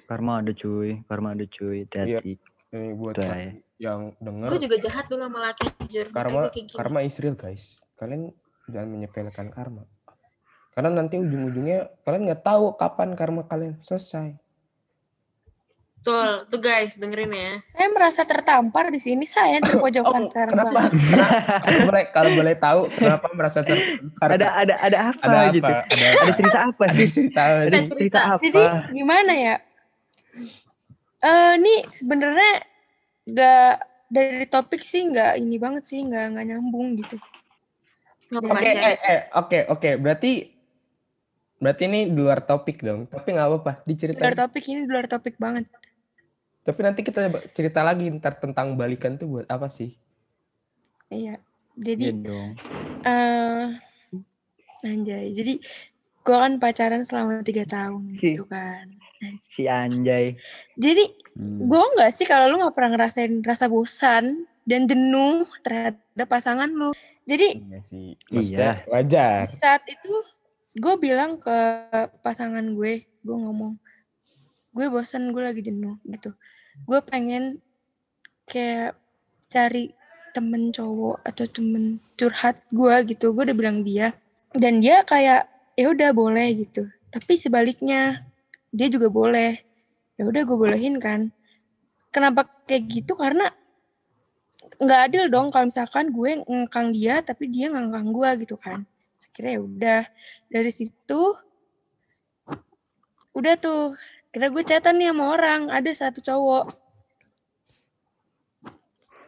Karma 0.05 0.33
ada 0.39 0.53
cuy, 0.53 0.91
karma 1.05 1.29
ada 1.31 1.47
cuy. 1.47 1.79
Hati-hati. 1.85 2.33
Ini 2.69 2.89
buat 2.93 3.15
Udah, 3.17 3.31
yang 3.77 4.15
denger 4.19 4.49
Gue 4.49 4.61
juga 4.63 4.77
jahat 4.79 5.05
dulu 5.07 5.23
sama 5.23 5.39
laki 5.45 5.67
jujur. 5.85 6.07
karma 6.11 6.47
karma 6.73 6.99
is 7.03 7.19
real 7.19 7.35
guys. 7.35 7.75
Kalian 7.95 8.31
jangan 8.67 8.89
menyepelekan 8.89 9.51
karma. 9.51 9.83
Karena 10.71 10.91
nanti 10.93 11.17
ujung-ujungnya 11.17 11.91
kalian 12.03 12.23
nggak 12.27 12.43
tahu 12.43 12.75
kapan 12.75 13.15
karma 13.15 13.43
kalian 13.45 13.79
selesai. 13.81 14.35
Betul, 15.97 16.45
tuh 16.47 16.61
guys 16.61 17.01
dengerin 17.01 17.33
ya. 17.33 17.53
Saya 17.71 17.89
merasa 17.89 18.23
tertampar 18.23 18.93
di 18.93 19.01
sini. 19.01 19.25
Saya 19.25 19.57
yang 19.57 19.65
terpojokan. 19.65 20.21
Oh, 20.21 20.29
kenapa? 20.29 20.69
Bang. 20.77 20.93
Kenapa? 20.93 21.39
kalau 21.65 21.81
boleh 21.81 22.05
kalau 22.13 22.31
boleh 22.37 22.55
tahu 22.55 22.81
kenapa 22.93 23.27
merasa 23.33 23.59
tertampar? 23.65 24.29
Ada 24.37 24.47
ada 24.53 24.75
ada 24.79 24.99
apa 25.09 25.23
ada 25.25 25.39
apa? 25.41 25.55
gitu? 25.57 25.65
Ada, 25.65 26.07
Ada 26.21 26.33
cerita 26.37 26.59
apa 26.61 26.83
ada 26.85 26.93
sih? 26.93 27.07
cerita 27.09 27.41
apa 27.41 27.57
Ada 27.57 27.73
sih? 27.75 27.89
cerita 27.89 28.21
apa? 28.21 28.41
Jadi 28.43 28.63
gimana 28.93 29.33
ya? 29.33 29.55
Eh 31.23 31.53
nih 31.57 31.81
sebenarnya 31.89 32.53
nggak 33.25 33.73
dari 34.13 34.45
topik 34.47 34.83
sih 34.85 35.03
nggak 35.11 35.41
ini 35.41 35.57
banget 35.57 35.83
sih 35.89 36.01
nggak 36.05 36.25
nggak 36.37 36.47
nyambung 36.49 36.89
gitu. 37.01 37.17
Oke, 38.35 38.51
pacaran. 38.51 38.91
eh, 38.91 38.97
eh, 38.99 39.21
oke, 39.33 39.59
oke. 39.71 39.91
Berarti 40.01 40.31
berarti 41.63 41.83
ini 41.89 42.01
di 42.11 42.19
luar 42.19 42.41
topik 42.45 42.83
dong. 42.83 43.07
Tapi 43.09 43.29
nggak 43.33 43.49
apa-apa, 43.49 43.73
Di 43.85 43.95
diceritain. 43.95 44.21
luar 44.21 44.37
topik 44.37 44.65
ini 44.69 44.81
di 44.85 44.91
luar 44.91 45.07
topik 45.09 45.35
banget. 45.39 45.65
Tapi 46.65 46.81
nanti 46.81 47.01
kita 47.05 47.21
cerita 47.53 47.85
lagi 47.85 48.09
ntar 48.17 48.41
tentang 48.41 48.73
balikan 48.75 49.21
tuh 49.21 49.29
buat 49.29 49.47
apa 49.49 49.69
sih? 49.69 49.93
Iya. 51.13 51.37
Jadi 51.75 52.05
dong. 52.23 52.55
eh 53.05 53.67
anjay. 54.83 55.33
Jadi 55.35 55.61
gua 56.25 56.49
kan 56.49 56.57
pacaran 56.57 57.03
selama 57.05 57.45
tiga 57.45 57.65
tahun 57.69 58.17
Si. 58.17 58.33
gitu 58.33 58.45
kan. 58.49 58.89
Si 59.53 59.65
Anjay. 59.65 60.37
Jadi 60.77 61.05
Hmm. 61.35 61.67
gue 61.67 61.83
nggak 61.99 62.15
sih 62.15 62.27
kalau 62.31 62.47
lu 62.47 62.63
nggak 62.63 62.75
pernah 62.79 62.95
ngerasain 62.95 63.43
rasa 63.43 63.67
bosan 63.67 64.47
dan 64.65 64.87
jenuh 64.87 65.45
terhadap 65.67 66.27
pasangan 66.31 66.71
lu. 66.71 66.95
Jadi 67.25 67.59
Iya 67.59 67.81
sih. 67.83 68.15
Iya. 68.31 68.85
Wajar. 68.89 69.51
saat 69.57 69.83
itu 69.89 70.15
gue 70.79 70.95
bilang 70.99 71.39
ke 71.39 71.59
pasangan 72.23 72.65
gue, 72.75 73.07
gue 73.07 73.37
ngomong, 73.37 73.79
gue 74.75 74.87
bosan, 74.91 75.31
gue 75.31 75.43
lagi 75.43 75.63
jenuh 75.63 75.99
gitu. 76.07 76.35
Gue 76.87 76.99
pengen 77.03 77.63
kayak 78.47 78.99
cari 79.51 79.95
temen 80.35 80.75
cowok 80.75 81.23
atau 81.23 81.47
temen 81.47 82.03
curhat 82.19 82.59
gue 82.75 82.95
gitu. 83.11 83.31
Gue 83.35 83.47
udah 83.51 83.57
bilang 83.57 83.87
dia 83.87 84.15
dan 84.55 84.83
dia 84.83 85.03
kayak 85.07 85.47
ya 85.75 85.91
udah 85.91 86.11
boleh 86.11 86.55
gitu. 86.59 86.91
Tapi 87.11 87.39
sebaliknya 87.39 88.23
dia 88.75 88.91
juga 88.91 89.07
boleh. 89.11 89.63
Ya 90.15 90.23
udah 90.27 90.43
gue 90.47 90.57
bolehin 90.57 91.03
kan. 91.03 91.35
Kenapa 92.15 92.47
kayak 92.71 92.87
gitu? 92.87 93.19
Karena 93.19 93.51
nggak 94.79 95.01
adil 95.11 95.25
dong 95.31 95.51
kalau 95.51 95.67
misalkan 95.71 96.11
gue 96.11 96.43
ngekang 96.47 96.95
dia 96.95 97.23
tapi 97.23 97.51
dia 97.51 97.71
ngangkang 97.71 98.15
gue 98.15 98.31
gitu 98.47 98.57
kan. 98.59 98.87
Kira 99.35 99.59
ya 99.59 99.61
udah. 99.61 100.03
Dari 100.47 100.71
situ 100.71 101.23
udah 103.35 103.55
tuh. 103.59 103.99
Kira 104.31 104.51
gue 104.51 104.63
chatan 104.63 104.99
nih 104.99 105.11
sama 105.11 105.25
orang 105.35 105.61
ada 105.71 105.91
satu 105.91 106.23
cowok. 106.23 106.67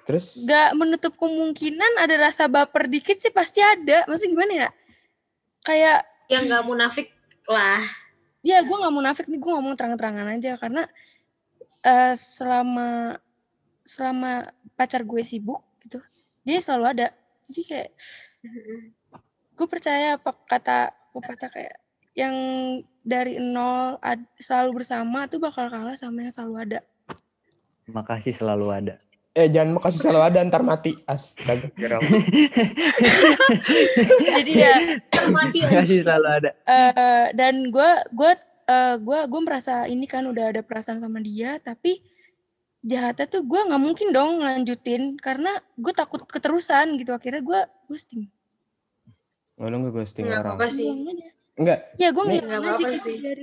Terus? 0.07 0.47
Nggak 0.47 0.69
menutup 0.79 1.13
kemungkinan 1.19 1.99
ada 1.99 2.15
rasa 2.31 2.47
baper 2.47 2.87
dikit 2.87 3.19
sih 3.19 3.35
pasti 3.35 3.59
ada. 3.59 4.07
Maksudnya 4.07 4.31
gimana 4.31 4.53
ya? 4.55 4.69
Kayak 5.67 5.99
Yang 6.31 6.43
nggak 6.47 6.65
munafik 6.67 7.09
lah. 7.51 7.83
Ya 8.47 8.63
gue 8.63 8.77
nggak 8.79 8.95
munafik 8.95 9.27
nih 9.27 9.43
gue 9.43 9.51
ngomong 9.51 9.75
terang-terangan 9.75 10.39
aja. 10.39 10.55
Karena 10.55 10.87
eh, 11.83 12.15
selama 12.15 13.19
selama 13.83 14.47
pacar 14.79 15.03
gue 15.03 15.23
sibuk 15.27 15.63
gitu 15.83 15.99
dia 16.47 16.63
selalu 16.63 16.85
ada. 16.95 17.07
Jadi 17.51 17.61
kayak 17.67 17.91
gue 19.57 19.67
percaya 19.67 20.15
apa 20.15 20.31
kata 20.47 20.95
pepatah 21.11 21.51
kayak 21.51 21.77
yang 22.17 22.35
dari 23.03 23.37
nol 23.39 24.01
ad- 24.01 24.31
selalu 24.41 24.83
bersama 24.83 25.29
tuh 25.29 25.43
bakal 25.43 25.69
kalah 25.69 25.99
sama 25.99 26.25
yang 26.25 26.35
selalu 26.35 26.55
ada. 26.71 26.81
Makasih 27.91 28.35
selalu 28.35 28.67
ada. 28.73 28.95
Eh 29.37 29.49
jangan 29.49 29.77
makasih 29.77 30.01
selalu 30.01 30.23
ada 30.25 30.39
ntar 30.43 30.63
mati. 30.63 30.97
Astaga. 31.05 31.69
jadi 34.33 34.53
ya 34.53 34.75
Mati 35.29 35.59
Makasih 35.61 35.77
anjing. 35.77 36.03
selalu 36.03 36.29
ada. 36.35 36.51
eh, 36.65 37.25
dan 37.33 37.69
gue 37.69 37.91
gue 38.13 38.33
eh, 38.67 38.95
gue 38.97 39.19
gue 39.27 39.41
merasa 39.41 39.85
ini 39.85 40.05
kan 40.05 40.25
udah 40.25 40.51
ada 40.51 40.61
perasaan 40.61 40.99
sama 40.99 41.21
dia 41.21 41.59
tapi 41.59 42.01
jahatnya 42.81 43.27
tuh 43.27 43.43
gue 43.43 43.61
nggak 43.61 43.83
mungkin 43.83 44.09
dong 44.11 44.39
lanjutin 44.39 45.03
karena 45.17 45.51
gue 45.75 45.93
takut 45.93 46.23
keterusan 46.23 46.97
gitu 46.97 47.13
akhirnya 47.13 47.43
gue 47.43 47.61
ghosting 47.87 48.31
Oh, 49.57 49.67
lu 49.67 49.81
nge-ghosting 49.81 50.25
Nggak 50.25 50.37
orang. 50.39 50.53
apa-apa 50.53 50.69
sih. 50.69 50.89
Enggak, 51.55 51.79
ya 51.97 52.13
gue 52.13 52.23
ngilang 52.23 52.45
nggak 52.45 52.61
aja 52.61 52.69
apa-apa 52.77 52.89
gitu 52.93 53.01
sih. 53.03 53.17
dari 53.19 53.43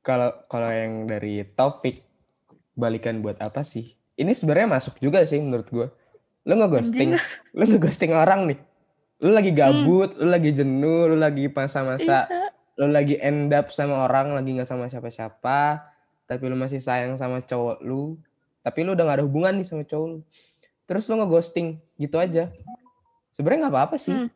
kalau 0.00 0.28
kalau 0.44 0.68
yang 0.68 0.92
dari 1.04 1.34
topik 1.50 2.04
balikan 2.74 3.18
buat 3.18 3.40
apa 3.40 3.60
sih? 3.62 3.96
Ini 4.14 4.30
sebenarnya 4.30 4.68
masuk 4.70 4.94
juga 4.98 5.22
sih 5.22 5.38
menurut 5.38 5.66
gua. 5.68 5.88
Lu 6.44 6.54
nge-ghosting, 6.54 7.16
lu 7.52 7.64
nge-ghosting 7.64 8.12
orang 8.12 8.46
nih. 8.46 8.58
Lu 9.18 9.30
lagi 9.30 9.50
gabut, 9.50 10.14
lu 10.14 10.28
lagi 10.28 10.50
jenuh, 10.50 11.08
lu 11.08 11.16
lagi 11.16 11.48
masa-masa 11.48 12.26
Iya. 12.26 12.50
lu 12.76 12.90
lagi 12.90 13.14
end 13.16 13.48
up 13.50 13.70
sama 13.70 14.02
orang 14.02 14.34
lagi 14.34 14.50
nggak 14.50 14.66
sama 14.66 14.86
siapa-siapa 14.86 15.78
tapi 16.24 16.42
lu 16.44 16.58
masih 16.58 16.82
sayang 16.82 17.14
sama 17.14 17.38
cowok 17.38 17.78
lu 17.80 18.18
tapi 18.60 18.82
lu 18.82 18.92
udah 18.92 19.06
gak 19.06 19.16
ada 19.16 19.24
hubungan 19.24 19.54
nih 19.54 19.62
sama 19.62 19.86
cowok 19.86 20.06
lu 20.08 20.18
terus 20.82 21.06
lu 21.06 21.14
ngeghosting 21.14 21.78
gitu 21.94 22.18
aja 22.18 22.50
sebenarnya 23.30 23.60
nggak 23.62 23.74
apa-apa 23.78 23.94
sih 23.94 24.10
Hmm. 24.10 24.26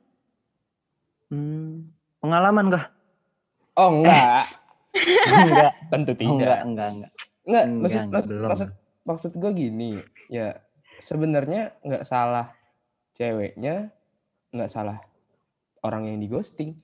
Hmm. 1.29 1.91
Pengalaman 2.19 2.67
kah? 2.71 2.85
oh 3.75 3.91
enggak 3.93 4.47
enggak. 4.95 5.73
tentu 5.91 6.11
Oh, 6.11 6.17
tidak 6.17 6.31
enggak, 6.31 6.61
enggak, 6.63 6.89
enggak. 6.89 6.89
enggak 6.89 7.11
Enggak, 7.43 7.65
maksud 7.75 7.99
enggak, 7.99 8.15
maksud, 8.15 8.31
belum. 8.31 8.49
maksud 8.49 8.69
maksud 9.09 9.33
gue 9.33 9.51
gini 9.57 10.05
ya 10.29 10.61
sebenarnya 11.01 11.81
nggak 11.81 12.05
salah 12.05 12.53
ceweknya 13.17 13.89
nggak 14.53 14.69
salah 14.69 15.01
orang 15.81 16.13
yang 16.13 16.19
di 16.21 16.29
ghosting 16.29 16.77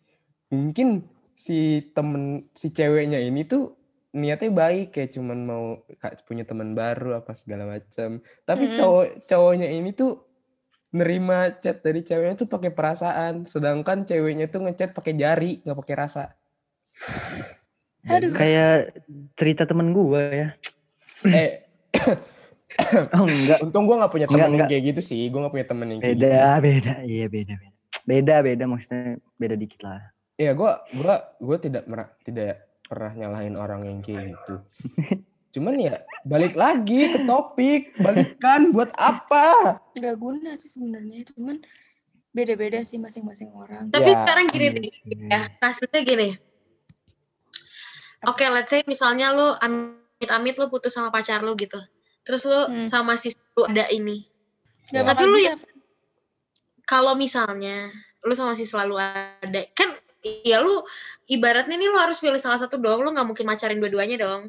mungkin 0.49 1.05
si 1.37 1.91
temen 1.93 2.49
si 2.57 2.73
ceweknya 2.73 3.21
ini 3.21 3.45
tuh 3.45 3.77
niatnya 4.15 4.49
baik 4.55 4.95
kayak 4.95 5.13
cuman 5.19 5.39
mau 5.45 5.65
punya 6.25 6.47
teman 6.47 6.73
baru 6.73 7.19
apa 7.21 7.35
segala 7.37 7.67
macam 7.67 8.23
tapi 8.47 8.65
Mm-mm. 8.71 8.79
cowok 8.79 9.07
cowoknya 9.29 9.69
ini 9.69 9.91
tuh 9.93 10.23
nerima 10.95 11.51
chat 11.59 11.83
dari 11.83 12.07
ceweknya 12.07 12.39
tuh 12.39 12.49
pakai 12.49 12.71
perasaan 12.71 13.45
sedangkan 13.45 14.07
ceweknya 14.07 14.47
tuh 14.47 14.63
ngechat 14.65 14.95
pakai 14.95 15.19
jari 15.19 15.61
nggak 15.67 15.79
pakai 15.79 15.95
rasa 15.99 16.25
Aduh. 18.05 18.37
Kayak 18.37 19.01
cerita 19.35 19.65
temen 19.65 19.97
gue 19.97 20.23
ya. 20.29 20.49
eh 21.25 21.64
Oh 23.13 23.23
enggak. 23.25 23.59
untung 23.61 23.85
gue 23.85 23.95
nggak 23.95 24.11
punya 24.11 24.27
Enggak, 24.27 24.35
temen 24.37 24.51
yang 24.51 24.55
enggak. 24.59 24.71
kayak 24.73 24.85
gitu 24.85 25.01
sih 25.01 25.23
gue 25.25 25.39
nggak 25.39 25.53
punya 25.53 25.67
temen 25.67 25.87
yang 25.87 26.01
kayak 26.01 26.13
gitu 26.13 26.25
Beda, 26.25 26.45
beda. 26.59 26.93
Iya 27.05 27.27
beda, 27.29 27.53
beda. 27.55 27.73
Beda, 28.05 28.35
beda 28.43 28.65
maksudnya 28.67 29.03
beda 29.35 29.55
dikit 29.55 29.81
lah. 29.81 30.01
Iya, 30.35 30.51
gua 30.53 30.73
gua 30.93 31.15
gua 31.39 31.57
tidak 31.57 31.87
mera- 31.87 32.13
tidak 32.21 32.53
pernah 32.83 33.13
nyalahin 33.15 33.55
orang 33.57 33.81
yang 33.81 33.99
kayak 34.01 34.35
gitu. 34.35 34.55
Cuman 35.55 35.79
ya 35.79 35.95
balik 36.23 36.53
lagi 36.55 37.09
ke 37.09 37.23
topik, 37.23 37.95
balikan 37.97 38.69
buat 38.69 38.91
apa? 38.93 39.79
nggak 39.95 40.17
guna 40.17 40.59
sih 40.59 40.67
sebenarnya 40.69 41.31
cuman 41.31 41.63
beda-beda 42.29 42.83
sih 42.83 42.99
masing-masing 42.99 43.55
orang 43.55 43.87
Tapi 43.89 44.11
Ya, 44.11 44.19
sekarang 44.19 44.47
gini 44.51 44.67
iya 44.67 44.83
sih. 44.83 45.17
ya 45.31 45.41
kasusnya 45.57 46.03
gini. 46.03 46.29
Oke, 48.25 48.45
let's 48.49 48.69
say 48.69 48.83
misalnya 48.85 49.31
lu 49.31 49.55
amit-amit 50.25 50.57
lu 50.57 50.67
putus 50.67 50.97
sama 50.97 51.13
pacar 51.13 51.45
lu 51.45 51.53
gitu. 51.55 51.77
Terus 52.25 52.49
lu 52.49 52.61
Hmm. 52.73 52.87
sama 52.89 53.15
si 53.15 53.29
lu 53.53 53.69
ada 53.69 53.85
ini. 53.93 54.25
Ya. 54.89 55.05
bakal 55.05 55.13
Tapi 55.13 55.25
lu 55.29 55.37
bisa 55.37 55.55
Kalau 56.85 57.13
misalnya 57.13 57.89
lu 58.21 58.33
sama 58.33 58.53
si 58.53 58.65
selalu 58.65 58.97
ada, 58.97 59.61
kan 59.73 59.93
ya 60.25 60.61
lu 60.61 60.85
ibaratnya 61.27 61.77
nih 61.77 61.89
lu 61.89 61.97
harus 61.97 62.21
pilih 62.21 62.37
salah 62.37 62.57
satu 62.57 62.77
dong. 62.77 63.01
Lu 63.01 63.09
nggak 63.09 63.25
mungkin 63.25 63.45
macarin 63.45 63.81
dua-duanya 63.81 64.17
dong. 64.17 64.49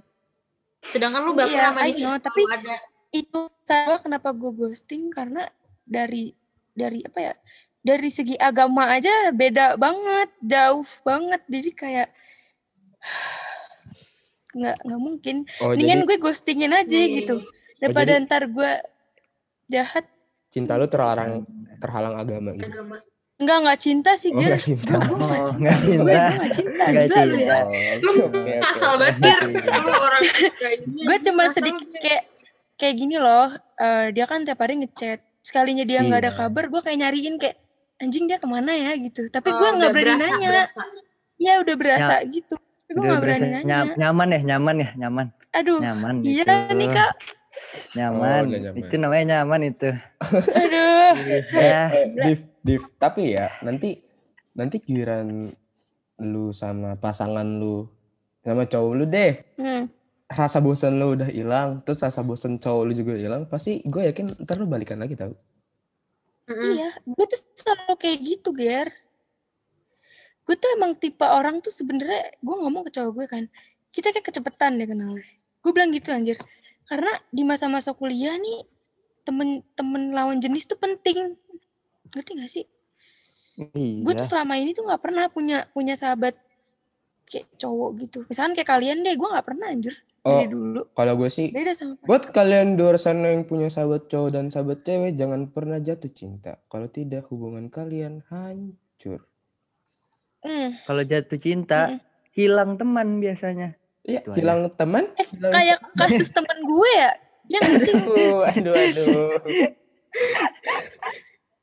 Sedangkan 0.84 1.24
lu 1.24 1.32
baper 1.32 1.56
Iya, 1.56 1.72
sama 1.72 1.80
si 1.88 2.04
know, 2.04 2.16
tapi- 2.16 2.48
ada. 2.48 2.76
itu 3.10 3.48
saya 3.64 3.96
kenapa 3.98 4.32
gue 4.32 4.52
ghosting 4.52 5.08
karena 5.08 5.48
dari 5.84 6.36
dari 6.76 7.00
apa 7.02 7.20
ya 7.22 7.34
dari 7.80 8.12
segi 8.12 8.36
agama 8.36 8.92
aja 8.92 9.32
beda 9.32 9.80
banget 9.80 10.36
jauh 10.44 10.84
banget 11.02 11.40
jadi 11.48 11.70
kayak 11.72 12.10
nggak 14.56 14.78
nggak 14.82 15.02
mungkin 15.02 15.36
Oh, 15.60 15.70
mendingan 15.70 16.00
jadi 16.00 16.08
gue 16.08 16.18
ghostingin 16.18 16.72
aja 16.72 16.88
Iya, 16.96 17.16
gitu 17.18 17.36
iya, 17.38 17.50
daripada 17.78 18.12
jadi- 18.14 18.24
ntar 18.24 18.44
gue 18.48 18.72
jahat 19.68 20.06
cinta 20.48 20.74
lu 20.74 20.88
terlarang 20.88 21.44
terhalang 21.78 22.16
agama 22.16 22.56
gitu. 22.56 22.66
Agama. 22.66 22.98
Enggak, 23.36 23.58
enggak 23.60 23.80
cinta 23.84 24.12
sih, 24.16 24.32
Oh, 24.32 24.40
Ger. 24.40 24.48
nggak 24.48 24.64
cinta. 24.64 24.92
Gue 24.96 25.12
gue 25.12 25.16
enggak 25.20 25.36
Oh, 25.36 25.44
cinta. 25.44 25.60
nggak 25.60 25.76
Gue 25.76 25.84
cinta. 25.84 26.08
gue 26.08 26.32
enggak 26.32 26.54
cinta. 26.56 26.84
Gila 26.88 27.22
lu 27.22 27.36
ya. 27.36 27.58
Lu 28.00 28.12
asal 28.64 28.94
banget. 28.96 29.38
Lu 29.76 29.92
orang. 29.94 30.24
Gue 30.88 31.18
cuma 31.22 31.44
sedikit 31.50 31.88
kayak 32.00 32.24
kayak 32.76 32.96
gini 32.96 33.16
loh. 33.18 33.52
eh, 33.76 34.08
dia 34.10 34.24
kan 34.24 34.48
tiap 34.48 34.56
hari 34.58 34.80
ngechat. 34.80 35.20
Sekalinya 35.42 35.84
dia 35.84 36.00
nggak 36.00 36.20
ada 36.22 36.32
Iya. 36.32 36.40
kabar, 36.40 36.64
gue 36.66 36.80
kayak 36.80 36.96
nyariin 36.98 37.36
kayak 37.36 37.60
anjing 37.98 38.24
dia 38.24 38.40
ke 38.40 38.48
mana 38.48 38.72
ya 38.72 38.96
gitu. 38.96 39.28
Tapi 39.28 39.46
Oh, 39.46 39.60
gue 39.60 39.70
nggak 39.76 39.92
berani 39.92 40.16
berasa, 40.16 40.32
nanya. 40.32 40.48
berasa. 40.50 40.82
Iya 41.36 41.54
udah 41.60 41.76
berasa 41.76 42.14
gitu. 42.26 42.56
Tapi 42.86 42.92
gue 42.92 43.04
nggak 43.04 43.18
berani 43.20 43.42
nanya. 43.44 43.62
nyam- 43.64 43.94
nyaman 43.96 44.28
ya, 44.28 44.40
nyaman 44.46 44.76
ya, 44.78 44.90
nyaman. 44.96 45.28
Aduh, 45.52 45.80
Nyaman 45.80 46.16
iya 46.22 46.44
gitu. 46.44 46.76
nih 46.76 46.90
kak. 46.90 47.12
Nyaman. 47.94 48.44
Oh, 48.44 48.52
nyaman. 48.52 48.80
Itu 48.80 48.96
namanya 48.96 49.24
nyaman 49.34 49.62
itu. 49.66 49.90
Aduh. 50.52 51.12
ya. 51.52 51.82
Eh, 51.90 52.06
Div, 52.14 52.40
Div, 52.62 52.82
tapi 52.96 53.32
ya 53.32 53.50
nanti 53.60 54.04
nanti 54.52 54.78
giliran 54.80 55.50
lu 56.18 56.52
sama 56.52 56.96
pasangan 56.96 57.44
lu 57.44 57.88
sama 58.40 58.64
cowok 58.64 58.92
lu 58.94 59.06
deh 59.06 59.34
Hmm. 59.56 59.90
rasa 60.28 60.58
bosan 60.58 60.96
lu 60.96 61.12
udah 61.12 61.28
hilang 61.28 61.82
terus 61.82 62.00
rasa 62.00 62.22
bosan 62.22 62.56
cowok 62.56 62.84
lu 62.84 62.94
juga 62.94 63.14
hilang 63.14 63.44
pasti 63.46 63.82
gue 63.82 64.06
yakin 64.06 64.32
ntar 64.40 64.56
lu 64.56 64.66
balikan 64.66 64.98
lagi 64.98 65.14
tau 65.14 65.36
Mm-mm. 66.46 66.78
Iya, 66.78 66.90
gue 67.02 67.26
tuh 67.26 67.42
selalu 67.54 67.94
kayak 67.98 68.20
gitu, 68.22 68.54
Ger. 68.54 68.88
Gue 70.46 70.56
tuh 70.56 70.70
emang 70.78 70.94
tipe 70.96 71.26
orang 71.26 71.60
tuh 71.60 71.74
sebenarnya 71.74 72.38
gue 72.38 72.56
ngomong 72.56 72.86
ke 72.86 72.92
cowok 72.94 73.12
gue 73.18 73.26
kan, 73.26 73.44
kita 73.90 74.14
kayak 74.14 74.30
kecepetan 74.30 74.78
deh 74.78 74.86
kenalnya. 74.86 75.26
Gue 75.66 75.72
bilang 75.74 75.90
gitu 75.92 76.14
anjir. 76.14 76.38
Karena 76.86 77.10
di 77.34 77.42
masa-masa 77.42 77.98
kuliah 77.98 78.38
nih 78.38 78.62
temen-temen 79.26 80.14
lawan 80.14 80.38
jenis 80.38 80.70
tuh 80.70 80.78
penting. 80.78 81.34
Ngerti 82.14 82.32
gak 82.38 82.52
sih? 82.54 82.66
Gue 83.58 84.14
Iya. 84.14 84.20
tuh 84.22 84.28
selama 84.30 84.60
ini 84.62 84.76
tuh 84.76 84.86
nggak 84.86 85.02
pernah 85.02 85.26
punya 85.32 85.66
punya 85.74 85.98
sahabat 85.98 86.38
kayak 87.26 87.50
cowok 87.58 87.90
gitu. 88.06 88.20
Misalkan 88.30 88.54
kayak 88.54 88.70
kalian 88.70 89.02
deh, 89.02 89.18
gue 89.18 89.28
nggak 89.32 89.48
pernah 89.48 89.72
anjir 89.74 89.96
dari 90.26 90.50
oh 90.50 90.50
dulu. 90.50 90.82
kalau 90.98 91.14
gue 91.22 91.30
sih 91.30 91.54
Beda 91.54 91.78
sama 91.78 92.02
buat 92.02 92.34
kalian 92.34 92.74
di 92.74 92.82
luar 92.82 92.98
sana 92.98 93.30
yang 93.30 93.46
punya 93.46 93.70
sahabat 93.70 94.10
cowok 94.10 94.30
dan 94.34 94.50
sahabat 94.50 94.82
cewek 94.82 95.14
jangan 95.14 95.46
pernah 95.54 95.78
jatuh 95.78 96.10
cinta 96.10 96.58
kalau 96.66 96.90
tidak 96.90 97.30
hubungan 97.30 97.70
kalian 97.70 98.26
hancur 98.34 99.22
Hmm, 100.46 100.78
Kalau 100.86 101.02
jatuh 101.02 101.40
cinta, 101.42 101.82
Mm-mm. 101.90 102.00
hilang 102.32 102.78
teman 102.78 103.18
biasanya. 103.18 103.74
Iya, 104.06 104.22
aja. 104.22 104.38
hilang 104.38 104.70
teman, 104.78 105.10
Eh, 105.18 105.26
hilang 105.34 105.50
kayak 105.50 105.80
kasus 105.98 106.30
temen 106.30 106.58
gue 106.62 106.92
ya. 106.94 107.12
Ya 107.46 107.58
nggak 107.58 107.80
sih? 107.82 107.94
aduh, 107.98 108.46
aduh, 108.46 108.74
aduh. 108.78 109.30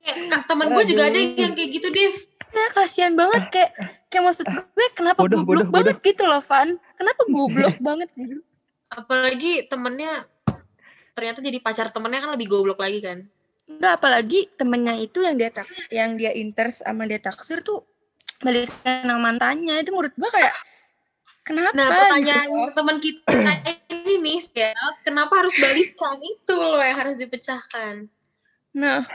Kayak 0.03 0.17
kak, 0.29 0.43
temen 0.51 0.67
gue 0.75 0.85
juga 0.91 1.03
ada 1.07 1.19
yang 1.19 1.55
kayak 1.55 1.71
gitu, 1.71 1.89
Div. 1.95 2.15
Ya 2.53 2.67
kasihan 2.77 3.17
banget 3.17 3.49
kayak 3.49 3.71
kayak 4.13 4.25
maksud 4.29 4.45
gue 4.45 4.87
kenapa 4.93 5.25
Bodoh, 5.25 5.41
goblok 5.41 5.73
bodoh, 5.73 5.73
banget 5.73 5.97
gitu 6.05 6.29
loh 6.29 6.45
Van 6.45 6.69
kenapa 7.01 7.25
goblok 7.25 7.77
banget 7.89 8.13
gitu 8.13 8.45
Apalagi 8.93 9.73
temennya 9.73 10.29
ternyata 11.17 11.41
jadi 11.41 11.59
pacar 11.65 11.89
temennya 11.89 12.21
kan 12.21 12.31
lebih 12.37 12.53
goblok 12.53 12.77
lagi 12.77 13.01
kan. 13.01 13.25
Enggak 13.65 13.97
apalagi 13.97 14.53
temennya 14.61 15.01
itu 15.01 15.25
yang 15.25 15.41
dia 15.41 15.49
tak 15.49 15.65
yang 15.89 16.21
dia 16.21 16.37
inters 16.37 16.85
sama 16.85 17.09
dia 17.09 17.17
taksir 17.17 17.65
tuh 17.65 17.81
balikan 18.43 19.07
sama 19.07 19.21
mantannya 19.23 19.75
itu 19.79 19.91
menurut 19.91 20.13
gue 20.13 20.27
kayak 20.29 20.55
kenapa 21.43 21.73
Nah, 21.73 21.87
pertanyaan 21.89 22.47
gitu? 22.47 22.71
teman 22.75 22.97
kita 22.99 23.53
ini 23.89 24.15
nih, 24.21 24.41
ya, 24.53 24.71
kenapa 25.01 25.33
harus 25.39 25.55
balikan 25.57 26.19
itu 26.21 26.55
loh 26.55 26.79
yang 26.79 26.99
harus 26.99 27.17
dipecahkan. 27.17 28.07
nah 28.73 29.07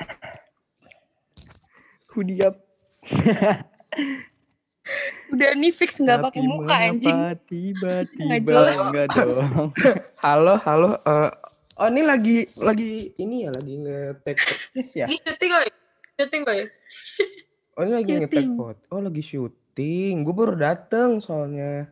Hudiap. 2.09 2.55
udah 5.27 5.51
nih 5.53 5.69
fix 5.69 5.99
nggak 5.99 6.23
pakai 6.23 6.41
muka 6.41 6.75
anjing 6.79 7.11
Nggak 7.19 7.37
Tiba-tiba 7.45 8.39
jelas. 8.41 8.77
enggak 8.81 9.07
dong. 9.13 9.69
Halo, 10.25 10.55
halo. 10.57 10.95
eh, 10.97 11.29
oh 11.75 11.87
ini 11.87 12.01
lagi 12.01 12.37
lagi 12.55 13.11
ini 13.17 13.43
ya 13.43 13.51
lagi 13.51 13.73
nge-tag 13.77 14.37
podcast 14.39 14.91
ya? 14.95 15.05
Ini 15.05 15.17
syuting. 15.19 15.51
Syuting 16.15 16.41
kok 16.41 16.55
ya. 16.55 16.65
Oh 17.77 17.83
ini 17.83 17.93
lagi 17.93 18.13
Syuting. 18.17 18.49
pod. 18.53 18.77
Oh 18.89 18.97
lagi 18.97 19.21
syuting. 19.21 20.15
Gue 20.19 20.33
baru 20.33 20.53
dateng 20.55 21.21
soalnya. 21.21 21.85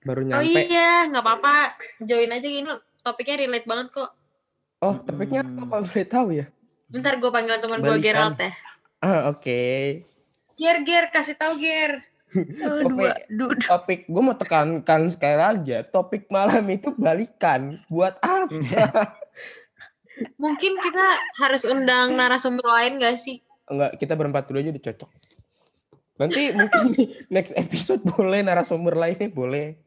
Baru 0.00 0.24
Oh 0.24 0.28
nyampe. 0.34 0.60
iya, 0.62 1.04
nggak 1.06 1.20
apa-apa. 1.20 1.76
Join 2.00 2.28
aja 2.28 2.42
gini 2.42 2.64
loh. 2.64 2.80
Topiknya 2.98 3.36
relate 3.38 3.64
banget 3.64 3.92
kok. 3.92 4.10
Oh 4.80 4.96
topiknya 4.98 5.40
apa 5.40 5.52
Hmm. 5.54 5.68
kalau 5.70 5.84
boleh 5.84 6.06
tahu 6.06 6.28
ya? 6.34 6.46
Bentar 6.86 7.14
gue 7.14 7.28
panggil 7.28 7.56
teman 7.58 7.78
gue. 7.78 7.96
Gerald 7.98 8.36
ya. 8.36 8.50
Ah 8.98 9.28
oke. 9.28 9.60
Ger, 10.54 10.76
Ger, 10.82 11.04
kasih 11.08 11.34
tahu 11.34 11.58
Ger. 11.58 12.00
oh, 12.62 12.80
dua 12.84 13.14
du, 13.28 13.46
du- 13.46 13.60
Topik 13.60 14.04
gue 14.04 14.22
mau 14.22 14.32
tekankan 14.32 15.08
sekali 15.08 15.36
lagi 15.36 15.70
ya. 15.70 15.84
Topik 15.84 16.28
malam 16.28 16.64
itu 16.68 16.88
balikan. 16.90 17.84
Buat 17.86 18.16
apa? 18.18 18.48
Mungkin 20.36 20.72
kita 20.78 21.06
harus 21.38 21.64
undang 21.64 22.14
narasumber 22.14 22.64
lain 22.64 22.96
gak 22.98 23.18
sih? 23.18 23.42
Enggak, 23.64 23.96
kita 23.96 24.12
berempat 24.12 24.44
dulu 24.48 24.60
aja 24.60 24.70
udah 24.72 24.84
cocok. 24.84 25.10
Nanti 26.20 26.42
mungkin 26.54 26.84
next 27.34 27.52
episode 27.56 28.04
boleh 28.04 28.44
narasumber 28.44 28.94
lainnya 28.94 29.32
boleh. 29.32 29.80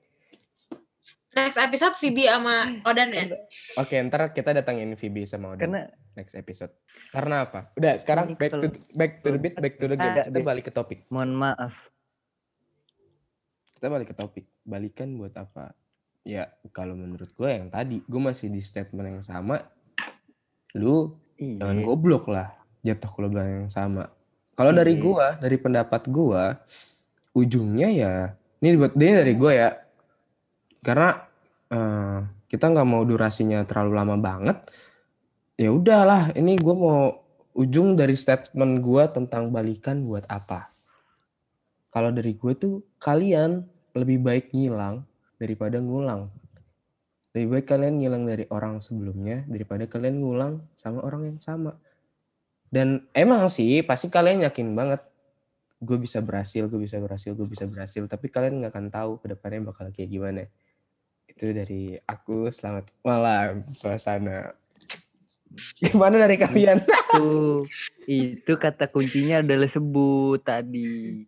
Next 1.38 1.62
episode 1.62 1.94
Vibi 2.02 2.26
sama 2.26 2.82
Odan 2.82 3.14
ya? 3.14 3.30
Oke, 3.78 4.02
ntar 4.10 4.34
kita 4.34 4.58
datangin 4.58 4.98
Vibi 4.98 5.22
sama 5.30 5.54
Oden 5.54 5.70
Karena 5.70 5.82
next 6.18 6.34
episode. 6.34 6.74
Karena 7.14 7.46
apa? 7.46 7.70
Udah, 7.78 8.02
sekarang 8.02 8.34
back 8.34 8.58
to 8.58 8.68
back 8.98 9.12
to 9.22 9.38
the 9.38 9.40
beat, 9.40 9.54
back 9.62 9.78
to 9.78 9.86
the 9.86 9.94
game. 9.94 10.18
Kita 10.18 10.42
balik 10.42 10.66
ke 10.66 10.74
topik. 10.74 11.06
mohon 11.14 11.38
maaf. 11.38 11.94
Kita 13.78 13.94
balik 13.94 14.10
ke 14.12 14.16
topik. 14.18 14.46
Balikan 14.66 15.14
buat 15.22 15.38
apa? 15.38 15.78
Ya, 16.26 16.50
kalau 16.74 16.98
menurut 16.98 17.30
gue 17.30 17.50
yang 17.54 17.70
tadi, 17.70 18.02
gue 18.02 18.22
masih 18.22 18.50
di 18.50 18.60
statement 18.60 19.22
yang 19.22 19.24
sama. 19.24 19.62
Lu 20.74 21.14
Iya. 21.38 21.62
jangan 21.62 21.86
goblok 21.86 22.26
lah 22.34 22.50
jatuh 22.86 23.10
ke 23.10 23.20
lubang 23.22 23.48
yang 23.48 23.70
sama. 23.72 24.10
Kalau 24.58 24.74
dari 24.74 24.98
Iya. 24.98 25.04
gua, 25.06 25.28
dari 25.38 25.58
pendapat 25.62 26.02
gua, 26.10 26.58
ujungnya 27.38 27.90
ya 27.94 28.14
ini 28.62 28.74
buat 28.78 28.94
dia 28.98 29.22
dari 29.22 29.34
gua 29.38 29.52
ya. 29.54 29.70
Karena 30.82 31.10
eh, 31.68 32.18
kita 32.48 32.72
nggak 32.72 32.88
mau 32.88 33.04
durasinya 33.04 33.62
terlalu 33.68 33.92
lama 33.94 34.16
banget. 34.18 34.58
Ya 35.58 35.70
udahlah, 35.74 36.34
ini 36.38 36.58
gua 36.58 36.76
mau 36.78 37.02
ujung 37.58 37.98
dari 37.98 38.14
statement 38.14 38.82
gua 38.82 39.10
tentang 39.10 39.50
balikan 39.50 40.06
buat 40.06 40.26
apa. 40.30 40.70
Kalau 41.98 42.14
dari 42.14 42.38
gue 42.38 42.54
tuh 42.54 42.86
kalian 43.02 43.66
lebih 43.98 44.22
baik 44.22 44.54
ngilang 44.54 45.02
daripada 45.42 45.82
ngulang. 45.82 46.30
Lebih 47.34 47.48
baik 47.58 47.66
kalian 47.74 47.98
ngilang 47.98 48.24
dari 48.30 48.46
orang 48.54 48.86
sebelumnya 48.86 49.42
daripada 49.50 49.90
kalian 49.90 50.22
ngulang 50.22 50.62
sama 50.78 51.02
orang 51.02 51.34
yang 51.34 51.40
sama. 51.42 51.74
Dan 52.68 53.08
emang 53.16 53.48
sih 53.48 53.80
pasti 53.84 54.12
kalian 54.12 54.44
yakin 54.44 54.76
banget 54.76 55.02
gue 55.78 55.98
bisa 56.02 56.20
berhasil, 56.20 56.66
gue 56.66 56.80
bisa 56.82 56.98
berhasil, 56.98 57.32
gue 57.38 57.48
bisa 57.48 57.66
berhasil. 57.70 58.04
Tapi 58.10 58.28
kalian 58.28 58.64
nggak 58.64 58.74
akan 58.74 58.88
tahu 58.90 59.12
ke 59.22 59.26
depannya 59.32 59.72
bakal 59.72 59.88
kayak 59.94 60.10
gimana. 60.10 60.44
Itu 61.30 61.54
dari 61.54 61.96
aku. 62.02 62.50
Selamat 62.50 62.90
malam 63.06 63.64
suasana. 63.78 64.58
Gimana 65.80 66.20
dari 66.20 66.36
kalian? 66.36 66.84
Tuh, 67.14 67.64
itu 68.10 68.54
kata 68.60 68.92
kuncinya 68.92 69.40
lo 69.40 69.68
sebut 69.70 70.44
tadi. 70.44 71.24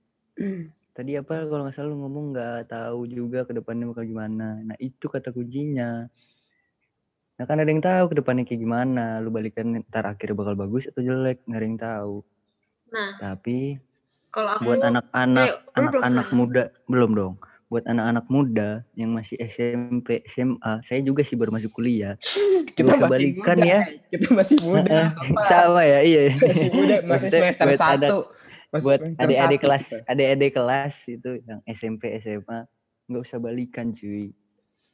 Tadi 0.92 1.12
apa 1.16 1.48
kalau 1.48 1.64
nggak 1.64 1.76
salah 1.80 1.96
lu 1.96 2.04
ngomong 2.04 2.36
nggak 2.36 2.60
tahu 2.68 3.08
juga 3.08 3.48
ke 3.48 3.56
depannya 3.56 3.88
bakal 3.88 4.04
gimana. 4.04 4.60
Nah 4.66 4.76
itu 4.82 5.08
kata 5.08 5.32
kuncinya. 5.32 6.10
Nah 7.40 7.46
kan 7.46 7.56
ada 7.56 7.66
yang 7.66 7.80
tahu 7.80 8.12
ke 8.12 8.16
depannya 8.20 8.44
kayak 8.44 8.60
gimana. 8.60 9.18
Lu 9.18 9.32
balikan 9.32 9.80
ntar 9.82 10.04
akhirnya 10.06 10.36
bakal 10.36 10.56
bagus 10.56 10.86
atau 10.86 11.00
jelek 11.00 11.40
nggak 11.48 11.56
ada 11.56 11.66
yang 11.66 11.80
tahu. 11.80 12.16
Nah, 12.90 13.10
Tapi 13.18 13.80
kalau 14.28 14.50
aku 14.52 14.62
buat 14.66 14.80
anak-anak 14.84 15.48
anak-anak 15.72 16.28
muda 16.30 16.64
belum 16.86 17.12
dong. 17.14 17.34
Buat 17.66 17.86
anak-anak 17.86 18.26
muda 18.28 18.70
yang 18.94 19.14
masih 19.14 19.38
SMP, 19.40 20.26
SMA, 20.26 20.82
saya 20.84 21.00
juga 21.00 21.22
sih 21.22 21.38
baru 21.38 21.54
masuk 21.54 21.70
kuliah. 21.72 22.18
Kita 22.76 22.92
masih 22.92 23.08
balikan 23.08 23.56
muda. 23.56 23.70
ya. 23.70 23.80
Kita 24.10 24.28
masih 24.34 24.58
muda. 24.60 25.00
Sama 25.46 25.82
ya, 25.82 26.00
iya. 26.02 26.22
Masih 26.36 26.70
muda, 26.72 26.96
masih 27.08 27.30
semester 27.34 27.66
buat 27.66 27.78
satu. 27.78 27.94
anak- 27.96 28.28
Masih 28.70 28.84
buat 28.84 29.00
adik-adik 29.18 29.60
kelas 29.60 29.86
adik-adik 30.06 30.52
kelas 30.54 30.94
itu 31.08 31.42
yang 31.42 31.58
SMP 31.66 32.14
SMA 32.20 32.70
nggak 33.06 33.22
usah 33.24 33.38
balikan 33.38 33.90
cuy 33.92 34.30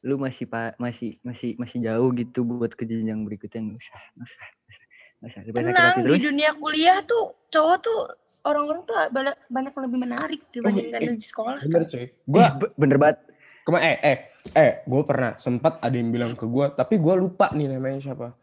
lu 0.05 0.21
masih 0.21 0.45
pak 0.45 0.77
masih 0.77 1.17
masih 1.25 1.57
masih 1.57 1.81
jauh 1.81 2.13
gitu 2.13 2.45
buat 2.45 2.71
ke 2.77 2.85
jenjang 2.85 3.25
berikutnya. 3.25 3.73
Nggak 3.73 3.81
usah 3.81 4.01
nggak 4.13 4.27
usah 4.29 4.43
nggak 4.45 5.29
usah, 5.33 5.41
tenang 5.57 5.95
di 5.97 6.03
terus. 6.05 6.23
dunia 6.29 6.51
kuliah 6.53 6.97
tuh 7.01 7.33
cowok 7.49 7.77
tuh 7.81 7.99
orang-orang 8.45 8.81
tuh 8.85 8.95
banyak 9.09 9.35
banyak 9.49 9.71
yang 9.73 9.83
lebih 9.89 9.99
menarik 9.99 10.41
dibandingkan 10.53 11.01
eh, 11.01 11.17
di 11.17 11.25
sekolah. 11.25 11.59
Bener 11.65 11.83
cuy. 11.89 12.05
Gua 12.29 12.45
be- 12.53 12.73
bener 12.77 12.97
banget. 13.01 13.17
Kema 13.65 13.79
eh 13.81 13.97
eh 14.05 14.17
eh 14.53 14.71
gue 14.85 15.01
pernah 15.09 15.33
sempat 15.41 15.81
ada 15.81 15.95
yang 15.97 16.13
bilang 16.13 16.37
ke 16.37 16.45
gue 16.45 16.65
tapi 16.77 17.01
gue 17.01 17.13
lupa 17.17 17.49
nih 17.49 17.65
namanya 17.73 17.97
siapa. 17.97 18.37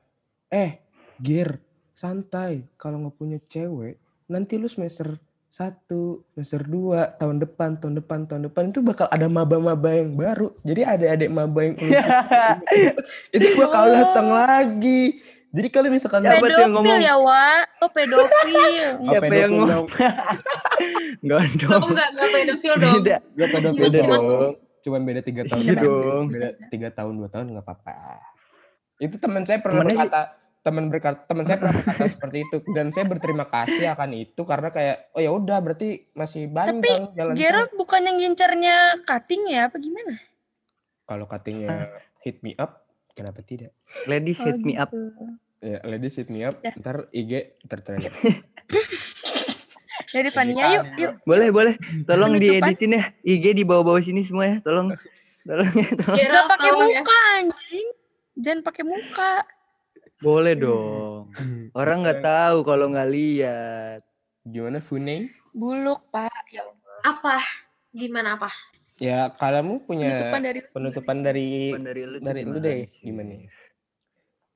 Eh 0.50 0.82
Gir 1.22 1.62
santai. 1.94 2.66
Kalau 2.74 3.06
nggak 3.06 3.14
punya 3.14 3.38
cewek 3.46 4.02
nanti 4.26 4.58
lu 4.58 4.66
semester 4.66 5.14
satu, 5.52 6.24
semester 6.32 6.64
dua, 6.64 7.12
tahun 7.12 7.36
depan, 7.38 7.76
tahun 7.76 7.94
depan, 7.94 8.24
tahun 8.24 8.48
depan 8.48 8.72
itu 8.72 8.80
bakal 8.80 9.04
ada 9.06 9.28
maba-maba 9.28 9.92
yang 9.92 10.16
baru. 10.16 10.48
Jadi 10.64 10.80
adik-adik 10.80 11.28
maba 11.28 11.60
yang 11.60 11.76
itu 13.36 13.46
bakal 13.54 13.84
Oh. 13.84 13.92
datang 13.92 14.28
lagi. 14.32 15.20
Jadi 15.52 15.68
kalau 15.68 15.92
misalkan 15.92 16.24
Siapa 16.24 16.40
tuh 16.40 16.48
yang 16.48 16.72
pedofil 16.72 16.72
ngomong? 16.72 17.04
ya 17.04 17.14
Wak 17.14 17.62
oh 17.78 17.90
pedofil 17.92 18.88
Apa 18.96 19.04
Siapa 19.04 19.24
yang 19.28 19.52
pedofil 19.52 19.52
ngomong? 19.52 19.86
Kamu 21.52 21.58
dong. 21.60 21.82
nggak 21.92 22.08
nggak 22.10 22.28
pedofil 22.32 22.74
dong. 22.74 22.94
Beda. 22.96 23.16
Gak 23.36 23.48
pedofil 23.50 23.88
dong. 23.92 24.52
Cuman 24.82 25.00
beda 25.04 25.20
tiga 25.20 25.42
tahun 25.44 25.62
Iya 25.62 25.74
doang. 25.76 26.00
dong. 26.02 26.24
Beda 26.26 26.48
tiga 26.66 26.88
tahun 26.90 27.12
dua 27.14 27.28
tahun 27.28 27.44
nggak 27.52 27.62
apa-apa. 27.62 27.94
Itu 28.96 29.16
teman 29.18 29.44
saya 29.44 29.60
pernah 29.60 29.84
berkata, 29.84 30.20
teman 30.62 30.86
berkata, 30.86 31.26
teman 31.26 31.42
saya 31.42 31.58
pernah 31.58 31.74
berkata 31.76 32.06
seperti 32.14 32.38
itu 32.40 32.56
dan 32.70 32.88
saya 32.88 33.04
berterima 33.04 33.44
kasih 33.44 33.90
akan 33.90 34.10
itu 34.14 34.42
karena 34.42 34.70
kayak 34.70 35.10
oh 35.10 35.18
ya 35.18 35.30
udah 35.30 35.58
berarti 35.58 35.88
masih 36.12 36.46
panjang 36.46 37.10
jalan 37.12 37.32
saya. 37.32 37.40
Gerald 37.40 37.72
bukan 37.74 38.00
yang 38.00 38.16
ngincernya 38.16 38.76
cutting 39.02 39.42
ya 39.48 39.66
apa 39.66 39.76
gimana 39.76 40.14
Kalau 41.02 41.26
katanya 41.26 41.90
hit 42.20 42.38
me 42.40 42.54
up, 42.56 42.86
kenapa 43.12 43.42
tidak? 43.42 43.74
Ladies 44.06 44.38
Oh, 44.38 44.46
hit 44.46 44.62
me 44.62 44.74
up. 44.74 44.88
gitu. 44.88 45.24
Ya, 45.60 45.78
ladies 45.84 46.14
hit 46.14 46.26
me 46.26 46.42
up, 46.42 46.56
Ya. 46.58 46.72
ntar 46.74 47.10
IG 47.10 47.32
tertrend. 47.64 48.06
dari 50.08 50.28
Fania 50.28 50.64
yuk 50.72 50.84
yuk 50.96 51.12
Boleh, 51.22 51.48
boleh. 51.48 51.74
Tolong 52.04 52.36
Penutupan. 52.36 52.70
dieditin 52.70 52.92
ya. 52.92 53.04
IG 53.22 53.44
di 53.52 53.64
bawah-bawah 53.64 54.00
sini 54.00 54.22
semua 54.22 54.44
ya. 54.46 54.56
Tolong. 54.60 54.92
Tolong 55.42 55.70
ya. 55.72 55.88
Tolong. 55.90 56.14
Gak 56.14 56.16
Gerald 56.18 56.46
pakai 56.48 56.68
ya. 56.68 56.76
muka 56.76 57.16
anjing 57.34 57.88
jangan 58.34 58.60
pakai 58.62 58.84
muka 58.84 59.30
Boleh 60.22 60.54
dong. 60.54 61.28
Orang 61.78 62.06
nggak 62.06 62.22
tahu 62.22 62.62
kalau 62.62 62.88
nggak 62.94 63.10
lihat. 63.10 64.00
Gimana 64.46 64.78
Funeng? 64.82 65.42
buluk 65.52 66.08
pak 66.08 66.48
ya 66.48 66.64
Allah. 66.64 67.00
Apa? 67.04 67.36
Gimana 67.92 68.40
apa? 68.40 68.48
Ya, 68.96 69.28
kamu 69.34 69.84
punya 69.84 70.14
penutupan 70.14 70.40
dari 70.40 70.60
penutupan 70.72 71.16
dari 71.20 71.48
Dari 71.76 72.02
lu, 72.08 72.18
dari 72.22 72.42
lu 72.46 72.58
deh, 72.60 72.88
gimana? 73.04 73.36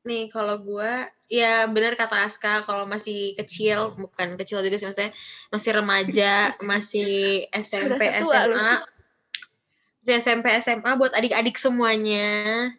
Nih 0.07 0.31
kalau 0.31 0.63
gua 0.63 1.11
ya 1.27 1.67
benar 1.67 1.99
kata 1.99 2.31
Aska 2.31 2.63
kalau 2.63 2.87
masih 2.87 3.35
kecil 3.35 3.99
bukan 3.99 4.39
kecil 4.39 4.63
juga 4.63 4.79
sih 4.79 4.87
maksudnya 4.87 5.13
masih 5.51 5.71
remaja 5.75 6.33
masih 6.71 7.15
SMP. 7.51 8.03
SMA 8.23 8.71
masih 10.07 10.15
SMP 10.23 10.47
SMA 10.63 10.91
buat 10.95 11.11
adik-adik 11.19 11.59
semuanya 11.59 12.71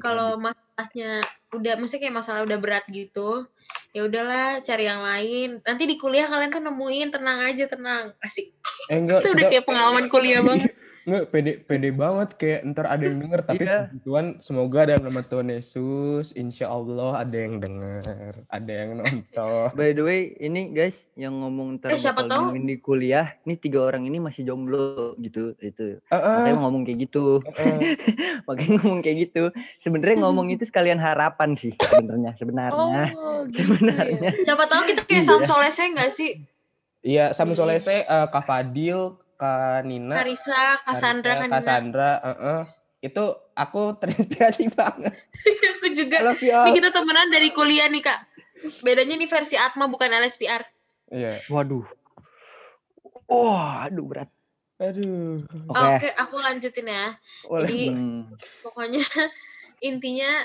kalau 0.00 0.40
masalahnya 0.40 1.20
udah 1.56 1.78
maksudnya 1.78 2.08
kayak 2.08 2.16
masalah 2.18 2.40
udah 2.42 2.58
berat 2.58 2.84
gitu 2.90 3.46
ya 3.94 4.10
udahlah 4.10 4.58
cari 4.66 4.84
yang 4.90 5.00
lain. 5.06 5.62
Nanti 5.62 5.86
di 5.86 5.94
kuliah 5.94 6.26
kalian 6.26 6.50
tuh 6.50 6.62
nemuin 6.66 7.08
tenang 7.14 7.38
aja 7.46 7.64
tenang. 7.70 8.10
Asik. 8.18 8.50
Eh 8.90 8.98
enggak, 8.98 9.22
itu 9.22 9.30
udah 9.30 9.44
kayak 9.46 9.64
pengalaman 9.64 10.10
kuliah 10.10 10.42
banget 10.42 10.74
Enggak, 11.04 11.24
pede, 11.28 11.52
pede 11.60 11.88
banget 11.90 12.28
kayak 12.34 12.60
ntar 12.66 12.86
ada 12.86 13.02
yang 13.02 13.18
denger 13.18 13.40
tapi 13.42 13.60
Iya. 13.60 13.76
puji 13.86 13.98
Tuhan 14.02 14.26
semoga 14.38 14.80
dalam 14.84 15.04
nama 15.04 15.20
Tuhan 15.20 15.48
Yesus 15.48 16.32
insya 16.32 16.66
Allah 16.66 17.20
ada 17.20 17.36
yang 17.36 17.58
denger 17.58 18.02
ada 18.46 18.72
yang 18.72 18.90
nonton 18.98 19.68
By 19.72 19.92
the 19.92 20.00
way, 20.00 20.20
ini 20.38 20.70
guys 20.70 21.04
yang 21.12 21.36
ngomong 21.36 21.76
ntar 21.76 21.88
Eh, 21.88 21.98
siapa 21.98 22.24
tahu? 22.24 22.56
di 22.56 22.76
kuliah, 22.78 23.36
ini 23.42 23.54
tiga 23.54 23.82
orang 23.82 24.02
ini 24.02 24.16
masih 24.18 24.44
jomblo 24.44 25.12
gitu, 25.16 25.52
itu. 25.58 26.00
Eh, 26.02 26.10
eh, 26.10 26.20
Makanya 26.40 26.58
ngomong 26.58 26.82
kayak 26.82 26.98
gitu. 27.02 27.24
eh. 27.52 27.76
Makanya 28.46 28.72
ngomong 28.78 29.00
kayak 29.00 29.18
gitu. 29.22 29.42
Sebenarnya 29.78 30.16
ngomong 30.20 30.48
itu 30.48 30.64
sekalian 30.64 30.96
harapan 30.96 31.52
sih 31.52 31.76
sebenarnya, 31.78 32.32
sebenarnya. 32.34 33.04
oh 33.12 33.44
gitu 33.46 33.60
Sebenarnya. 33.66 34.20
ya. 34.24 34.32
siapa 34.42 34.64
tahu 34.64 34.82
kita 34.86 35.02
kayak 35.02 35.20
Iya. 35.20 35.28
Samsolese 35.28 35.82
nggak 35.90 36.10
sih 36.10 36.30
iya 37.02 37.24
sama 37.30 37.52
Iya. 37.52 37.58
Solese 37.58 37.94
eh, 37.98 38.26
Kak 38.26 38.44
Fadil 38.44 39.20
Kak 39.34 39.82
Nina 39.86 40.14
Karisa 40.14 40.80
Cassandra 40.86 41.32
Karisa, 41.36 41.42
kan 41.42 41.50
Cassandra 41.50 42.10
eh, 42.22 42.30
eh. 42.30 42.62
itu 43.04 43.24
aku 43.54 43.98
terinspirasi 44.00 44.70
banget 44.78 45.14
aku 45.44 45.86
juga. 45.92 46.18
Ini 46.40 46.70
kita 46.72 46.88
temenan 46.88 47.28
dari 47.28 47.52
kuliah 47.52 47.88
nih 47.92 48.00
kak. 48.00 48.20
Bedanya 48.80 49.20
nih 49.20 49.28
versi 49.28 49.60
Atma 49.60 49.84
bukan 49.92 50.08
LSPR. 50.08 50.64
iya 51.12 51.36
Waduh. 51.52 51.84
Wah, 53.28 53.84
aduh 53.88 54.04
berat. 54.08 54.30
aduh 54.80 55.38
Oke. 55.70 56.00
Oke, 56.00 56.08
aku 56.16 56.36
lanjutin 56.40 56.88
ya. 56.88 57.14
boleh 57.44 57.68
Jadi 57.68 57.80
Hmm. 57.92 58.24
pokoknya 58.64 59.04
intinya 59.88 60.42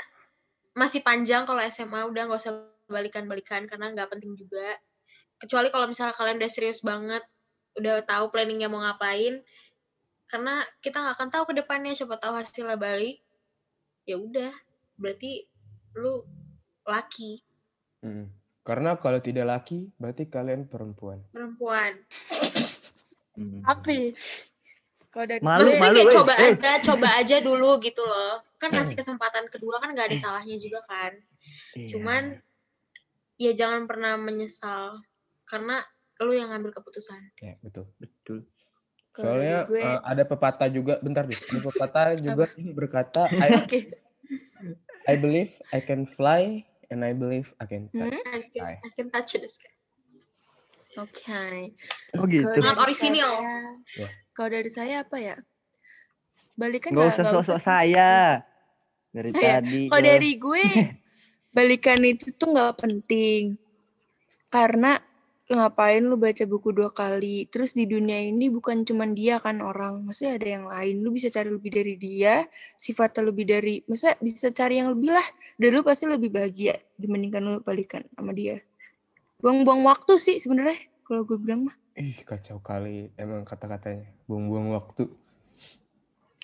masih 0.76 1.02
panjang 1.02 1.48
kalau 1.48 1.64
SMA 1.66 2.08
udah 2.08 2.30
nggak 2.30 2.40
usah 2.40 2.68
balikan-balikan 2.92 3.66
karena 3.66 3.96
nggak 3.96 4.12
penting 4.12 4.36
juga. 4.36 4.76
Kecuali 5.40 5.72
kalau 5.72 5.88
misalnya 5.88 6.14
kalian 6.20 6.38
udah 6.44 6.52
serius 6.52 6.84
banget, 6.84 7.24
udah 7.80 8.04
tahu 8.04 8.30
planningnya 8.30 8.68
mau 8.68 8.84
ngapain. 8.84 9.40
Karena 10.30 10.62
kita 10.84 11.02
nggak 11.02 11.16
akan 11.18 11.30
tahu 11.34 11.44
ke 11.50 11.54
depannya, 11.58 11.96
siapa 11.98 12.20
tahu 12.22 12.38
hasilnya 12.38 12.78
baik. 12.78 13.18
Ya 14.06 14.20
udah, 14.20 14.52
berarti 15.00 15.48
lu 15.96 16.22
laki 16.86 17.42
Mm. 18.00 18.32
karena 18.64 18.96
kalau 18.96 19.20
tidak 19.20 19.44
laki 19.44 19.92
berarti 20.00 20.32
kalian 20.32 20.64
perempuan 20.72 21.20
perempuan. 21.36 22.00
Hmm. 23.36 23.60
Api. 23.68 24.16
Kalau 25.12 25.26
dari 25.26 25.42
Malu, 25.42 25.68
Maksudnya 25.68 25.82
malu, 25.84 25.96
kayak 25.96 26.08
weh. 26.08 26.16
coba 26.16 26.34
Eh. 26.38 26.48
aja, 26.54 26.72
coba 26.86 27.08
aja 27.18 27.38
dulu 27.42 27.70
gitu 27.82 28.04
loh. 28.06 28.40
Kan 28.56 28.70
kasih 28.72 28.96
kesempatan 28.96 29.52
kedua 29.52 29.82
kan 29.84 29.92
nggak 29.92 30.12
ada 30.14 30.18
salahnya 30.20 30.56
juga 30.62 30.80
kan. 30.88 31.12
Iya. 31.76 31.88
Cuman 31.92 32.24
ya 33.36 33.52
jangan 33.52 33.84
pernah 33.88 34.16
menyesal 34.16 35.02
karena 35.44 35.82
lu 36.22 36.34
yang 36.34 36.50
ngambil 36.50 36.72
keputusan. 36.74 37.20
ya 37.38 37.56
betul 37.60 37.88
betul. 37.96 38.44
soalnya 39.12 39.66
gue 39.66 39.80
eh, 39.80 40.00
ada 40.02 40.24
pepatah 40.24 40.68
juga 40.68 40.96
bentar 41.00 41.24
deh 41.24 41.36
ada 41.36 41.60
pepatah 41.62 42.06
juga 42.24 42.44
yang 42.56 42.72
berkata 42.72 43.28
I, 43.44 43.50
oke 43.58 43.80
I 45.06 45.16
believe 45.16 45.52
I 45.70 45.80
can 45.80 46.06
fly 46.06 46.64
and 46.88 47.02
I 47.02 47.12
believe 47.12 47.50
I 47.58 47.66
can 47.66 47.90
touch. 47.90 48.10
Hmm? 48.10 48.24
I 48.30 48.40
can. 48.46 48.64
I 48.80 48.90
can 48.94 49.08
touch 49.10 49.34
the 49.34 49.46
sky. 49.46 49.74
oke 50.96 51.18
Oh 52.16 52.26
gitu. 52.26 52.46
Kalau 52.46 52.62
Not 52.62 52.76
dari 52.76 52.86
original. 52.86 53.34
saya- 53.40 53.78
Ya. 53.96 54.08
Kalau 54.32 54.50
dari 54.50 54.70
saya 54.70 54.96
apa 55.04 55.18
ya? 55.18 55.36
Balikan 56.56 56.92
Gak 56.92 56.98
nggak- 56.98 57.14
usah 57.14 57.26
sosok 57.28 57.58
usah. 57.58 57.60
saya. 57.60 58.12
Dari 59.16 59.30
iya. 59.34 59.58
tadi. 59.58 59.82
Kalau 59.90 60.04
dari 60.06 60.32
gue 60.36 60.64
balikan 61.50 62.00
itu 62.00 62.30
tuh 62.32 62.54
nggak 62.54 62.78
penting. 62.78 63.58
Karena 64.48 65.02
ngapain 65.50 66.06
lu 66.06 66.14
baca 66.14 66.46
buku 66.46 66.70
dua 66.70 66.94
kali? 66.94 67.50
Terus 67.50 67.74
di 67.74 67.90
dunia 67.90 68.22
ini 68.22 68.54
bukan 68.54 68.86
cuman 68.86 69.18
dia 69.18 69.42
kan 69.42 69.66
orang, 69.66 70.06
maksudnya 70.06 70.38
ada 70.38 70.48
yang 70.48 70.66
lain. 70.70 70.96
Lu 71.02 71.10
bisa 71.10 71.34
cari 71.34 71.50
lebih 71.50 71.74
dari 71.74 71.98
dia, 71.98 72.46
sifatnya 72.78 73.34
lebih 73.34 73.46
dari, 73.50 73.82
maksudnya 73.90 74.16
bisa 74.22 74.54
cari 74.54 74.78
yang 74.78 74.94
lebih 74.94 75.10
lah. 75.10 75.28
Dan 75.58 75.70
lu 75.74 75.82
pasti 75.82 76.06
lebih 76.06 76.30
bahagia 76.30 76.78
dibandingkan 77.02 77.42
lu 77.42 77.54
balikan 77.66 78.06
sama 78.14 78.32
dia. 78.32 78.62
Buang-buang 79.42 79.82
waktu 79.88 80.22
sih 80.22 80.38
sebenarnya 80.38 80.78
kalau 81.08 81.26
gue 81.26 81.38
bilang 81.42 81.66
mah. 81.66 81.76
Ih 81.98 82.22
kacau 82.24 82.62
kali 82.62 83.10
emang 83.18 83.42
kata-katanya 83.44 84.06
buang-buang 84.30 84.78
waktu. 84.78 85.10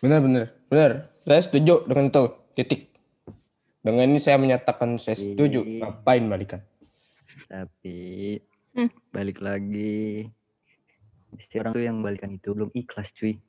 Benar 0.01 0.19
benar 0.25 0.45
benar. 0.67 0.91
Saya 1.23 1.41
setuju 1.45 1.85
dengan 1.85 2.09
itu 2.09 2.23
titik. 2.57 2.81
Dengan 3.85 4.09
ini 4.09 4.17
saya 4.17 4.41
menyatakan 4.41 4.97
saya 4.97 5.13
setuju. 5.13 5.61
Iya. 5.61 5.85
Ngapain 5.85 6.25
balikan? 6.25 6.61
Tapi 7.45 7.95
Hmm. 8.75 8.91
balik 9.15 9.39
lagi. 9.39 10.27
Si 11.35 11.55
orang 11.55 11.71
tuh 11.71 11.83
yang 11.83 12.03
balikan 12.03 12.35
itu 12.35 12.51
belum 12.51 12.71
ikhlas 12.75 13.15
cuy. 13.15 13.39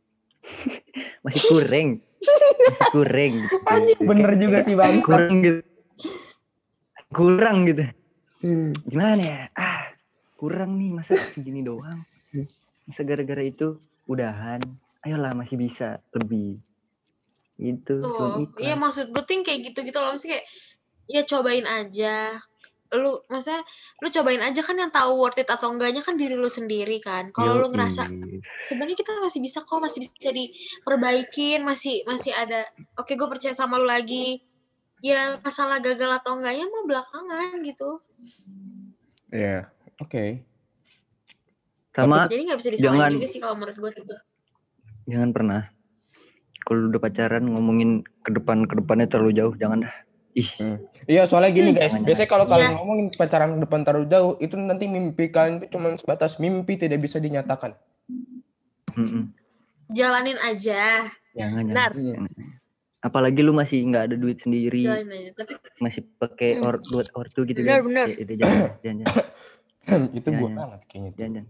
Masih 1.27 1.43
kurang. 1.51 1.89
Masih 1.99 2.89
kurang 2.95 3.33
gitu. 3.35 4.03
Bener 4.07 4.31
juga 4.39 4.59
sih 4.63 4.79
bang. 4.79 5.03
Kurang 5.03 5.43
gitu. 5.43 5.61
Kurang 7.11 7.59
gitu. 7.67 7.85
Hmm. 8.47 8.71
Gimana 8.87 9.23
ya? 9.23 9.41
Ah, 9.59 9.91
kurang 10.39 10.79
nih 10.79 10.95
masa 10.95 11.19
segini 11.35 11.67
doang. 11.67 12.07
Masa 12.87 13.03
gara-gara 13.03 13.43
itu 13.43 13.83
udahan. 14.07 14.63
Ayolah 15.03 15.35
masih 15.35 15.59
bisa 15.59 15.99
lebih. 16.15 16.63
Itu 17.59 18.05
iya 18.61 18.77
maksud 18.77 19.11
gue 19.11 19.23
tuh 19.27 19.33
yang 19.35 19.45
kayak 19.47 19.61
gitu-gitu 19.73 19.99
loh. 19.99 20.15
Maksudnya 20.15 20.39
kayak, 20.39 20.47
ya 21.11 21.23
cobain 21.27 21.67
aja. 21.67 22.15
Lu, 22.95 23.19
maksudnya, 23.27 23.67
lu 23.99 24.09
cobain 24.09 24.39
aja 24.39 24.61
kan 24.63 24.79
yang 24.79 24.95
tahu 24.95 25.19
worth 25.19 25.39
it 25.39 25.51
atau 25.51 25.75
enggaknya 25.75 26.07
kan 26.07 26.15
diri 26.15 26.39
lu 26.39 26.47
sendiri 26.47 27.03
kan. 27.03 27.35
Kalau 27.35 27.59
lu 27.59 27.67
ngerasa, 27.75 28.07
sebenarnya 28.63 28.95
kita 28.95 29.19
masih 29.19 29.43
bisa 29.43 29.67
kok, 29.67 29.83
masih 29.83 30.07
bisa 30.07 30.31
diperbaikin, 30.31 31.67
masih 31.67 32.07
masih 32.07 32.31
ada, 32.31 32.63
oke 32.95 33.11
gue 33.11 33.29
percaya 33.29 33.53
sama 33.53 33.83
lu 33.83 33.91
lagi. 33.91 34.39
Ya 35.03 35.35
masalah 35.43 35.83
gagal 35.83 36.23
atau 36.23 36.39
enggaknya 36.39 36.71
mah 36.71 36.85
belakangan 36.87 37.59
gitu. 37.67 37.91
Ya 39.29 39.69
oke. 39.99 40.47
sama 41.91 42.29
Jadi 42.29 42.43
nggak 42.45 42.61
bisa 42.61 42.71
disalahin 42.77 43.01
jangan- 43.09 43.15
juga 43.17 43.27
sih 43.27 43.41
kalau 43.41 43.55
menurut 43.57 43.77
gue 43.81 43.91
gitu. 44.05 44.15
jangan 45.09 45.31
pernah 45.33 45.61
kalau 46.69 46.93
udah 46.93 47.01
pacaran 47.01 47.49
ngomongin 47.49 48.05
ke 48.21 48.37
depan 48.37 48.69
ke 48.69 48.77
depannya 48.77 49.09
terlalu 49.09 49.33
jauh 49.33 49.55
jangan 49.57 49.89
dah 49.89 49.95
Ih, 50.37 50.51
Iya 51.07 51.25
soalnya 51.25 51.49
gini 51.51 51.73
guys, 51.73 51.91
Jangan, 51.91 52.05
biasanya 52.05 52.29
kalau 52.29 52.45
Iya. 52.45 52.53
kalian 52.53 52.73
ngomongin 52.77 53.07
pacaran 53.11 53.57
depan 53.57 53.81
taruh 53.83 54.05
jauh, 54.05 54.37
itu 54.37 54.53
nanti 54.55 54.85
mimpi 54.85 55.29
kalian 55.29 55.59
itu 55.59 55.73
cuma 55.73 55.97
sebatas 55.97 56.37
mimpi 56.37 56.77
tidak 56.77 57.01
bisa 57.01 57.17
dinyatakan. 57.17 57.73
mm-mm. 58.93 59.33
Jalanin 59.89 60.37
aja. 60.39 61.09
jangan 61.33 61.65
Benar. 61.65 61.91
jangan. 61.93 62.29
Apalagi 62.99 63.41
lu 63.41 63.53
masih 63.53 63.81
nggak 63.83 64.05
ada 64.09 64.17
duit 64.17 64.37
sendiri, 64.39 64.85
Jalanin 64.85 65.09
aja. 65.11 65.31
Tapi 65.37 65.53
masih 65.79 66.03
pakai 66.17 66.59
Hmm. 66.59 66.65
or, 66.65 66.75
duit 66.83 67.09
ortu 67.13 67.41
gitu 67.45 67.61
Benar, 67.61 67.81
kan. 67.81 67.87
benar. 67.87 68.07
Ya, 68.07 68.17
udah, 68.19 68.37
jangan, 68.37 68.57
jangan, 68.83 68.97
jangan, 69.01 70.05
itu 70.19 70.29
Iya, 70.29 70.37
gue 70.37 70.49
iya. 70.49 70.57
banget 70.59 70.81
kayaknya. 70.87 71.13
jangan, 71.15 71.45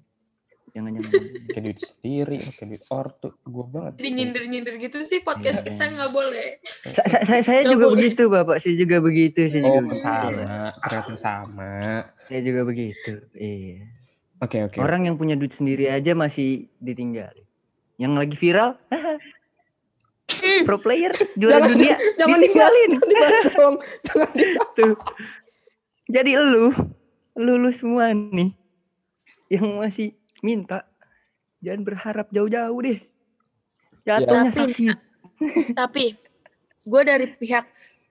jangan, 0.76 0.90
jangan. 0.92 1.12
Pakai 1.48 1.60
duit 1.62 1.78
sendiri, 1.80 2.36
pakai 2.38 2.64
duit 2.68 2.84
ortu, 2.86 3.28
gue 3.40 3.64
banget. 3.66 3.92
jadi 3.96 4.10
nyindir-nyindir 4.12 4.74
gitu 4.78 4.98
sih 5.00 5.20
podcast 5.20 5.60
Iya. 5.60 5.66
kita 5.66 5.84
nggak 5.88 6.10
boleh. 6.10 6.48
Sa- 6.62 7.06
sa- 7.06 7.24
saya, 7.24 7.42
saya 7.42 7.62
juga 7.64 7.86
boleh. 7.86 7.94
begitu 7.96 8.22
bapak, 8.26 8.56
saya 8.58 8.74
juga 8.74 8.96
begitu, 8.98 9.40
saya 9.46 9.62
Oh 9.62 9.68
juga 9.72 9.80
begitu. 9.88 10.04
sama, 10.04 10.44
ternyata 10.78 11.14
sama. 11.16 11.72
Saya 12.22 12.40
juga 12.42 12.60
begitu. 12.62 13.12
Iya. 13.32 13.78
Oke 14.36 14.58
oke. 14.62 14.76
Orang 14.76 15.02
yang 15.02 15.16
punya 15.16 15.32
duit 15.32 15.50
sendiri 15.50 15.88
aja 15.88 16.12
masih 16.12 16.68
ditinggal. 16.76 17.32
Yang 17.96 18.12
lagi 18.14 18.36
viral, 18.36 18.76
pro 20.62 20.76
player 20.76 21.12
juara 21.34 21.56
Jangan- 21.56 21.70
dunia 21.72 21.94
Jangan 22.16 22.38
ditinggalin. 22.38 22.90
jangan 22.92 23.08
dibahas 23.08 23.44
dong. 23.56 23.76
Jangan 24.04 24.30
dibahas. 24.34 24.68
Tuh. 24.74 24.94
Jadi 26.06 26.30
lu, 26.34 26.66
lu, 27.34 27.52
lu 27.56 27.70
semua 27.72 28.12
nih 28.12 28.52
yang 29.48 29.78
masih 29.78 30.12
minta 30.40 30.84
jangan 31.58 31.82
berharap 31.82 32.26
jauh-jauh 32.28 32.80
deh. 32.80 33.00
Jatuhnya 34.02 34.50
Tapi- 34.50 34.58
sakit. 34.70 34.98
Tapi 35.72 36.04
gue 36.82 37.02
dari 37.02 37.26
pihak 37.28 37.66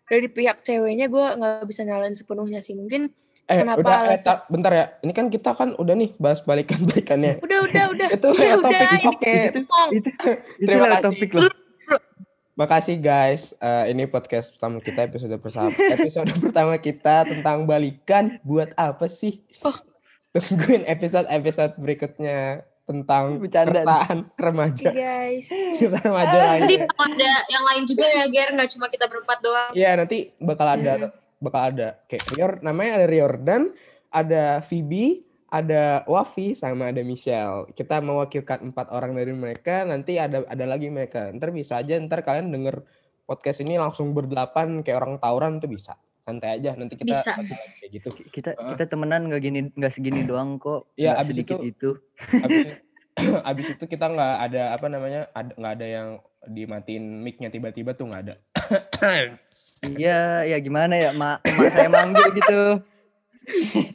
dari 0.06 0.28
pihak 0.28 0.62
ceweknya 0.62 1.08
gue 1.08 1.26
nggak 1.36 1.66
bisa 1.66 1.82
nyalain 1.82 2.14
sepenuhnya 2.14 2.60
sih. 2.60 2.74
Mungkin 2.74 3.10
Eh, 3.46 3.62
Kenapa 3.62 3.78
udah, 3.78 3.94
eh, 3.94 4.06
alasan- 4.10 4.26
tar- 4.26 4.46
bentar 4.50 4.72
ya. 4.74 4.86
Ini 5.00 5.14
kan 5.14 5.30
kita 5.30 5.54
kan 5.54 5.78
udah 5.78 5.94
nih 5.94 6.18
bahas 6.18 6.42
balikan-balikannya. 6.42 7.46
udah 7.46 7.60
udah 7.62 7.84
udah 7.94 8.08
Itu 8.18 8.28
udah 8.34 8.50
topik. 8.58 8.66
udah 8.66 8.90
ini 8.90 9.06
Oke. 9.06 9.34
ngomong. 9.54 9.90
Itu 9.94 10.10
Terima 10.58 10.66
itulah 10.66 10.90
kasih. 10.90 11.06
topik 11.06 11.32
lah. 11.32 11.44
Makasih 12.56 12.98
guys. 12.98 13.54
Eh, 13.56 13.86
ini 13.94 14.04
podcast 14.08 14.50
pertama 14.50 14.82
kita 14.82 15.06
episode 15.06 15.38
pertama 15.38 15.70
episode 15.70 16.32
pertama 16.42 16.74
kita 16.82 17.16
tentang 17.24 17.70
balikan. 17.70 18.42
Buat 18.42 18.74
apa 18.74 19.06
sih? 19.06 19.46
Oh. 19.62 19.78
Tungguin 20.36 20.84
episode-episode 20.84 21.74
berikutnya 21.78 22.40
tentang 22.84 23.40
Bercanda. 23.40 23.72
keresahan 23.72 24.20
Oke, 24.22 24.38
remaja. 24.38 24.90
guys. 24.92 25.48
Keresahan 25.50 26.06
remaja 26.06 26.38
Nanti 26.38 26.76
lainnya. 26.76 26.88
kalau 26.88 27.06
ada 27.10 27.32
yang 27.48 27.64
lain 27.66 27.84
juga 27.86 28.06
ya, 28.06 28.24
Ger. 28.28 28.50
Nggak 28.52 28.70
cuma 28.72 28.86
kita 28.88 29.06
berempat 29.06 29.38
doang. 29.40 29.72
Iya 29.72 29.92
nanti 29.96 30.18
bakal 30.38 30.68
ada 30.70 30.92
Hmm. 30.98 31.12
bakal 31.38 31.62
ada 31.68 31.88
kayak 32.06 32.24
Rior 32.30 32.52
namanya 32.60 32.92
ada 32.96 33.08
Riordan, 33.08 33.62
ada 34.10 34.44
Phoebe, 34.62 35.24
ada 35.48 35.84
Wafi 36.06 36.54
sama 36.54 36.90
ada 36.90 37.00
Michelle. 37.00 37.72
Kita 37.72 38.00
mewakilkan 38.00 38.60
empat 38.66 38.88
orang 38.90 39.14
dari 39.14 39.32
mereka. 39.32 39.82
Nanti 39.82 40.16
ada 40.16 40.44
ada 40.44 40.66
lagi 40.66 40.88
mereka. 40.88 41.32
Ntar 41.32 41.50
bisa 41.50 41.80
aja 41.80 41.96
ntar 41.98 42.22
kalian 42.22 42.50
denger 42.50 42.84
podcast 43.24 43.60
ini 43.60 43.76
langsung 43.76 44.12
berdelapan 44.12 44.80
kayak 44.80 45.00
orang 45.00 45.14
tawuran 45.18 45.58
tuh 45.58 45.68
bisa. 45.68 45.96
Santai 46.26 46.58
aja 46.58 46.74
nanti 46.74 46.98
kita 46.98 47.14
Bisa. 47.14 47.38
kayak 47.38 47.90
gitu. 47.92 48.10
Kita 48.28 48.50
Ah. 48.54 48.74
kita 48.74 48.90
temenan 48.90 49.30
nggak 49.30 49.42
gini 49.42 49.60
nggak 49.70 49.94
segini 49.94 50.26
doang 50.26 50.58
kok. 50.58 50.90
Iya, 50.96 51.14
Nggak 51.14 51.22
abis 51.22 51.34
sedikit 51.38 51.58
itu- 51.58 51.70
itu. 51.72 51.90
Abis, 52.42 52.58
itu- 53.22 53.44
abis 53.46 53.66
itu 53.72 53.84
kita 53.86 54.06
nggak 54.08 54.34
ada 54.44 54.62
apa 54.74 54.88
namanya 54.88 55.22
ada 55.32 55.52
nggak 55.54 55.74
ada 55.76 55.86
yang 55.88 56.08
dimatiin 56.46 57.22
mic-nya 57.22 57.50
tiba-tiba 57.50 57.94
tuh 57.94 58.10
nggak 58.10 58.24
ada. 58.24 58.36
Iya, 59.86 60.50
ya 60.50 60.58
gimana 60.58 60.98
ya, 60.98 61.14
mak, 61.14 61.46
mak 61.46 61.70
saya 61.70 61.86
manggil 61.86 62.26
gitu. 62.34 62.62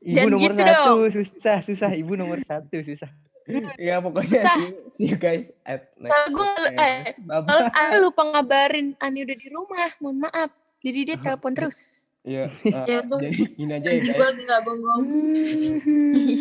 Ibu 0.00 0.12
Jangan 0.12 0.30
nomor 0.30 0.42
gitu 0.44 0.62
satu 0.62 0.94
susah 1.10 1.58
susah 1.62 1.90
ibu 1.94 2.12
nomor 2.14 2.38
satu 2.42 2.78
susah. 2.78 3.10
ya 3.76 3.98
pokoknya 3.98 4.38
Susah. 4.38 4.54
see, 4.56 4.70
see 4.94 5.06
you 5.08 5.18
guys 5.18 5.50
at 5.64 5.90
next 5.96 6.10
Soalnya 6.10 6.30
gue 6.30 6.50
eh, 6.76 6.98
soalnya 7.26 7.98
lupa 7.98 8.22
ngabarin 8.24 8.94
Ani 8.98 9.18
udah 9.20 9.34
di 9.36 9.48
rumah. 9.48 9.90
Mohon 9.98 10.18
maaf. 10.22 10.50
Jadi 10.82 10.98
dia 11.04 11.16
telepon 11.16 11.52
terus. 11.52 11.78
Iya, 12.22 12.50
eh, 12.64 12.84
Ya, 12.84 12.98
untung 13.00 13.18
jadi 13.20 13.34
gini 13.58 13.72
aja 13.72 13.82
ya 13.84 13.92
Anjing 13.92 14.02
gue 14.08 14.14
guys. 14.14 14.28
lagi 14.28 14.42
nggak 14.44 14.62
gonggong. 14.62 15.02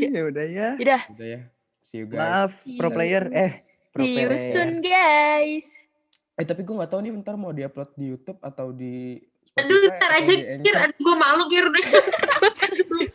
ya 0.10 0.22
udah 0.24 0.46
ya. 0.48 0.68
Udah. 0.76 1.02
Udah 1.10 1.28
ya. 1.28 1.40
See 1.82 1.98
you 1.98 2.06
guys. 2.06 2.20
Maaf 2.20 2.52
pro 2.78 2.90
player 2.90 3.24
eh 3.30 3.52
pro 3.90 4.02
See 4.02 4.14
you 4.16 4.28
player. 4.28 4.38
soon, 4.38 4.72
guys. 4.80 5.66
Eh 6.34 6.44
tapi 6.44 6.62
gue 6.62 6.74
gak 6.74 6.88
tahu 6.88 7.02
nih 7.02 7.12
bentar 7.12 7.34
mau 7.34 7.50
diupload 7.50 7.92
di 7.94 8.06
YouTube 8.08 8.40
atau 8.40 8.72
di 8.72 9.20
Aduh, 9.54 9.68
Spotify 9.76 9.94
ntar 9.94 10.10
atau 10.12 10.22
aja. 10.22 10.34
Anchor. 10.56 10.76
Aduh, 10.80 10.98
gue 10.98 11.16
malu, 11.18 11.44
Ger. 11.48 11.66
Udah. 11.68 11.86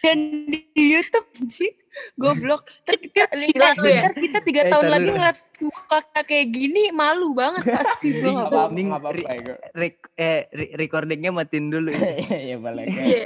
Dan 0.00 0.18
di 0.48 0.60
YouTube 0.74 1.28
sih 1.46 1.70
goblok. 2.16 2.66
Ntar 2.82 2.96
kita, 2.96 3.22
tuh 3.76 3.86
ya. 3.86 4.00
ntar 4.02 4.14
kita 4.16 4.38
tiga 4.40 4.60
Eh, 4.64 4.70
tahun 4.70 4.86
lagi 4.88 5.08
ngeliat 5.12 5.38
muka 5.60 5.98
kayak 6.24 6.46
gini 6.50 6.90
malu 6.90 7.32
banget 7.32 7.62
pasti 7.64 8.16
gue 8.16 8.26
Nggak 8.26 8.48
apa-apa, 8.48 8.56
mau. 8.56 8.68
Mending 8.72 8.86
nggak 8.90 9.02
apa-apa 9.02 9.16
ri- 9.16 9.42
gue. 9.44 9.56
Rek- 9.72 10.10
eh 10.14 10.40
re- 10.50 10.72
recordingnya 10.76 11.30
matiin 11.30 11.66
dulu 11.68 11.90
ya. 11.92 12.02
Iya, 12.48 12.56
balik. 12.58 12.86
Iya. 12.88 13.24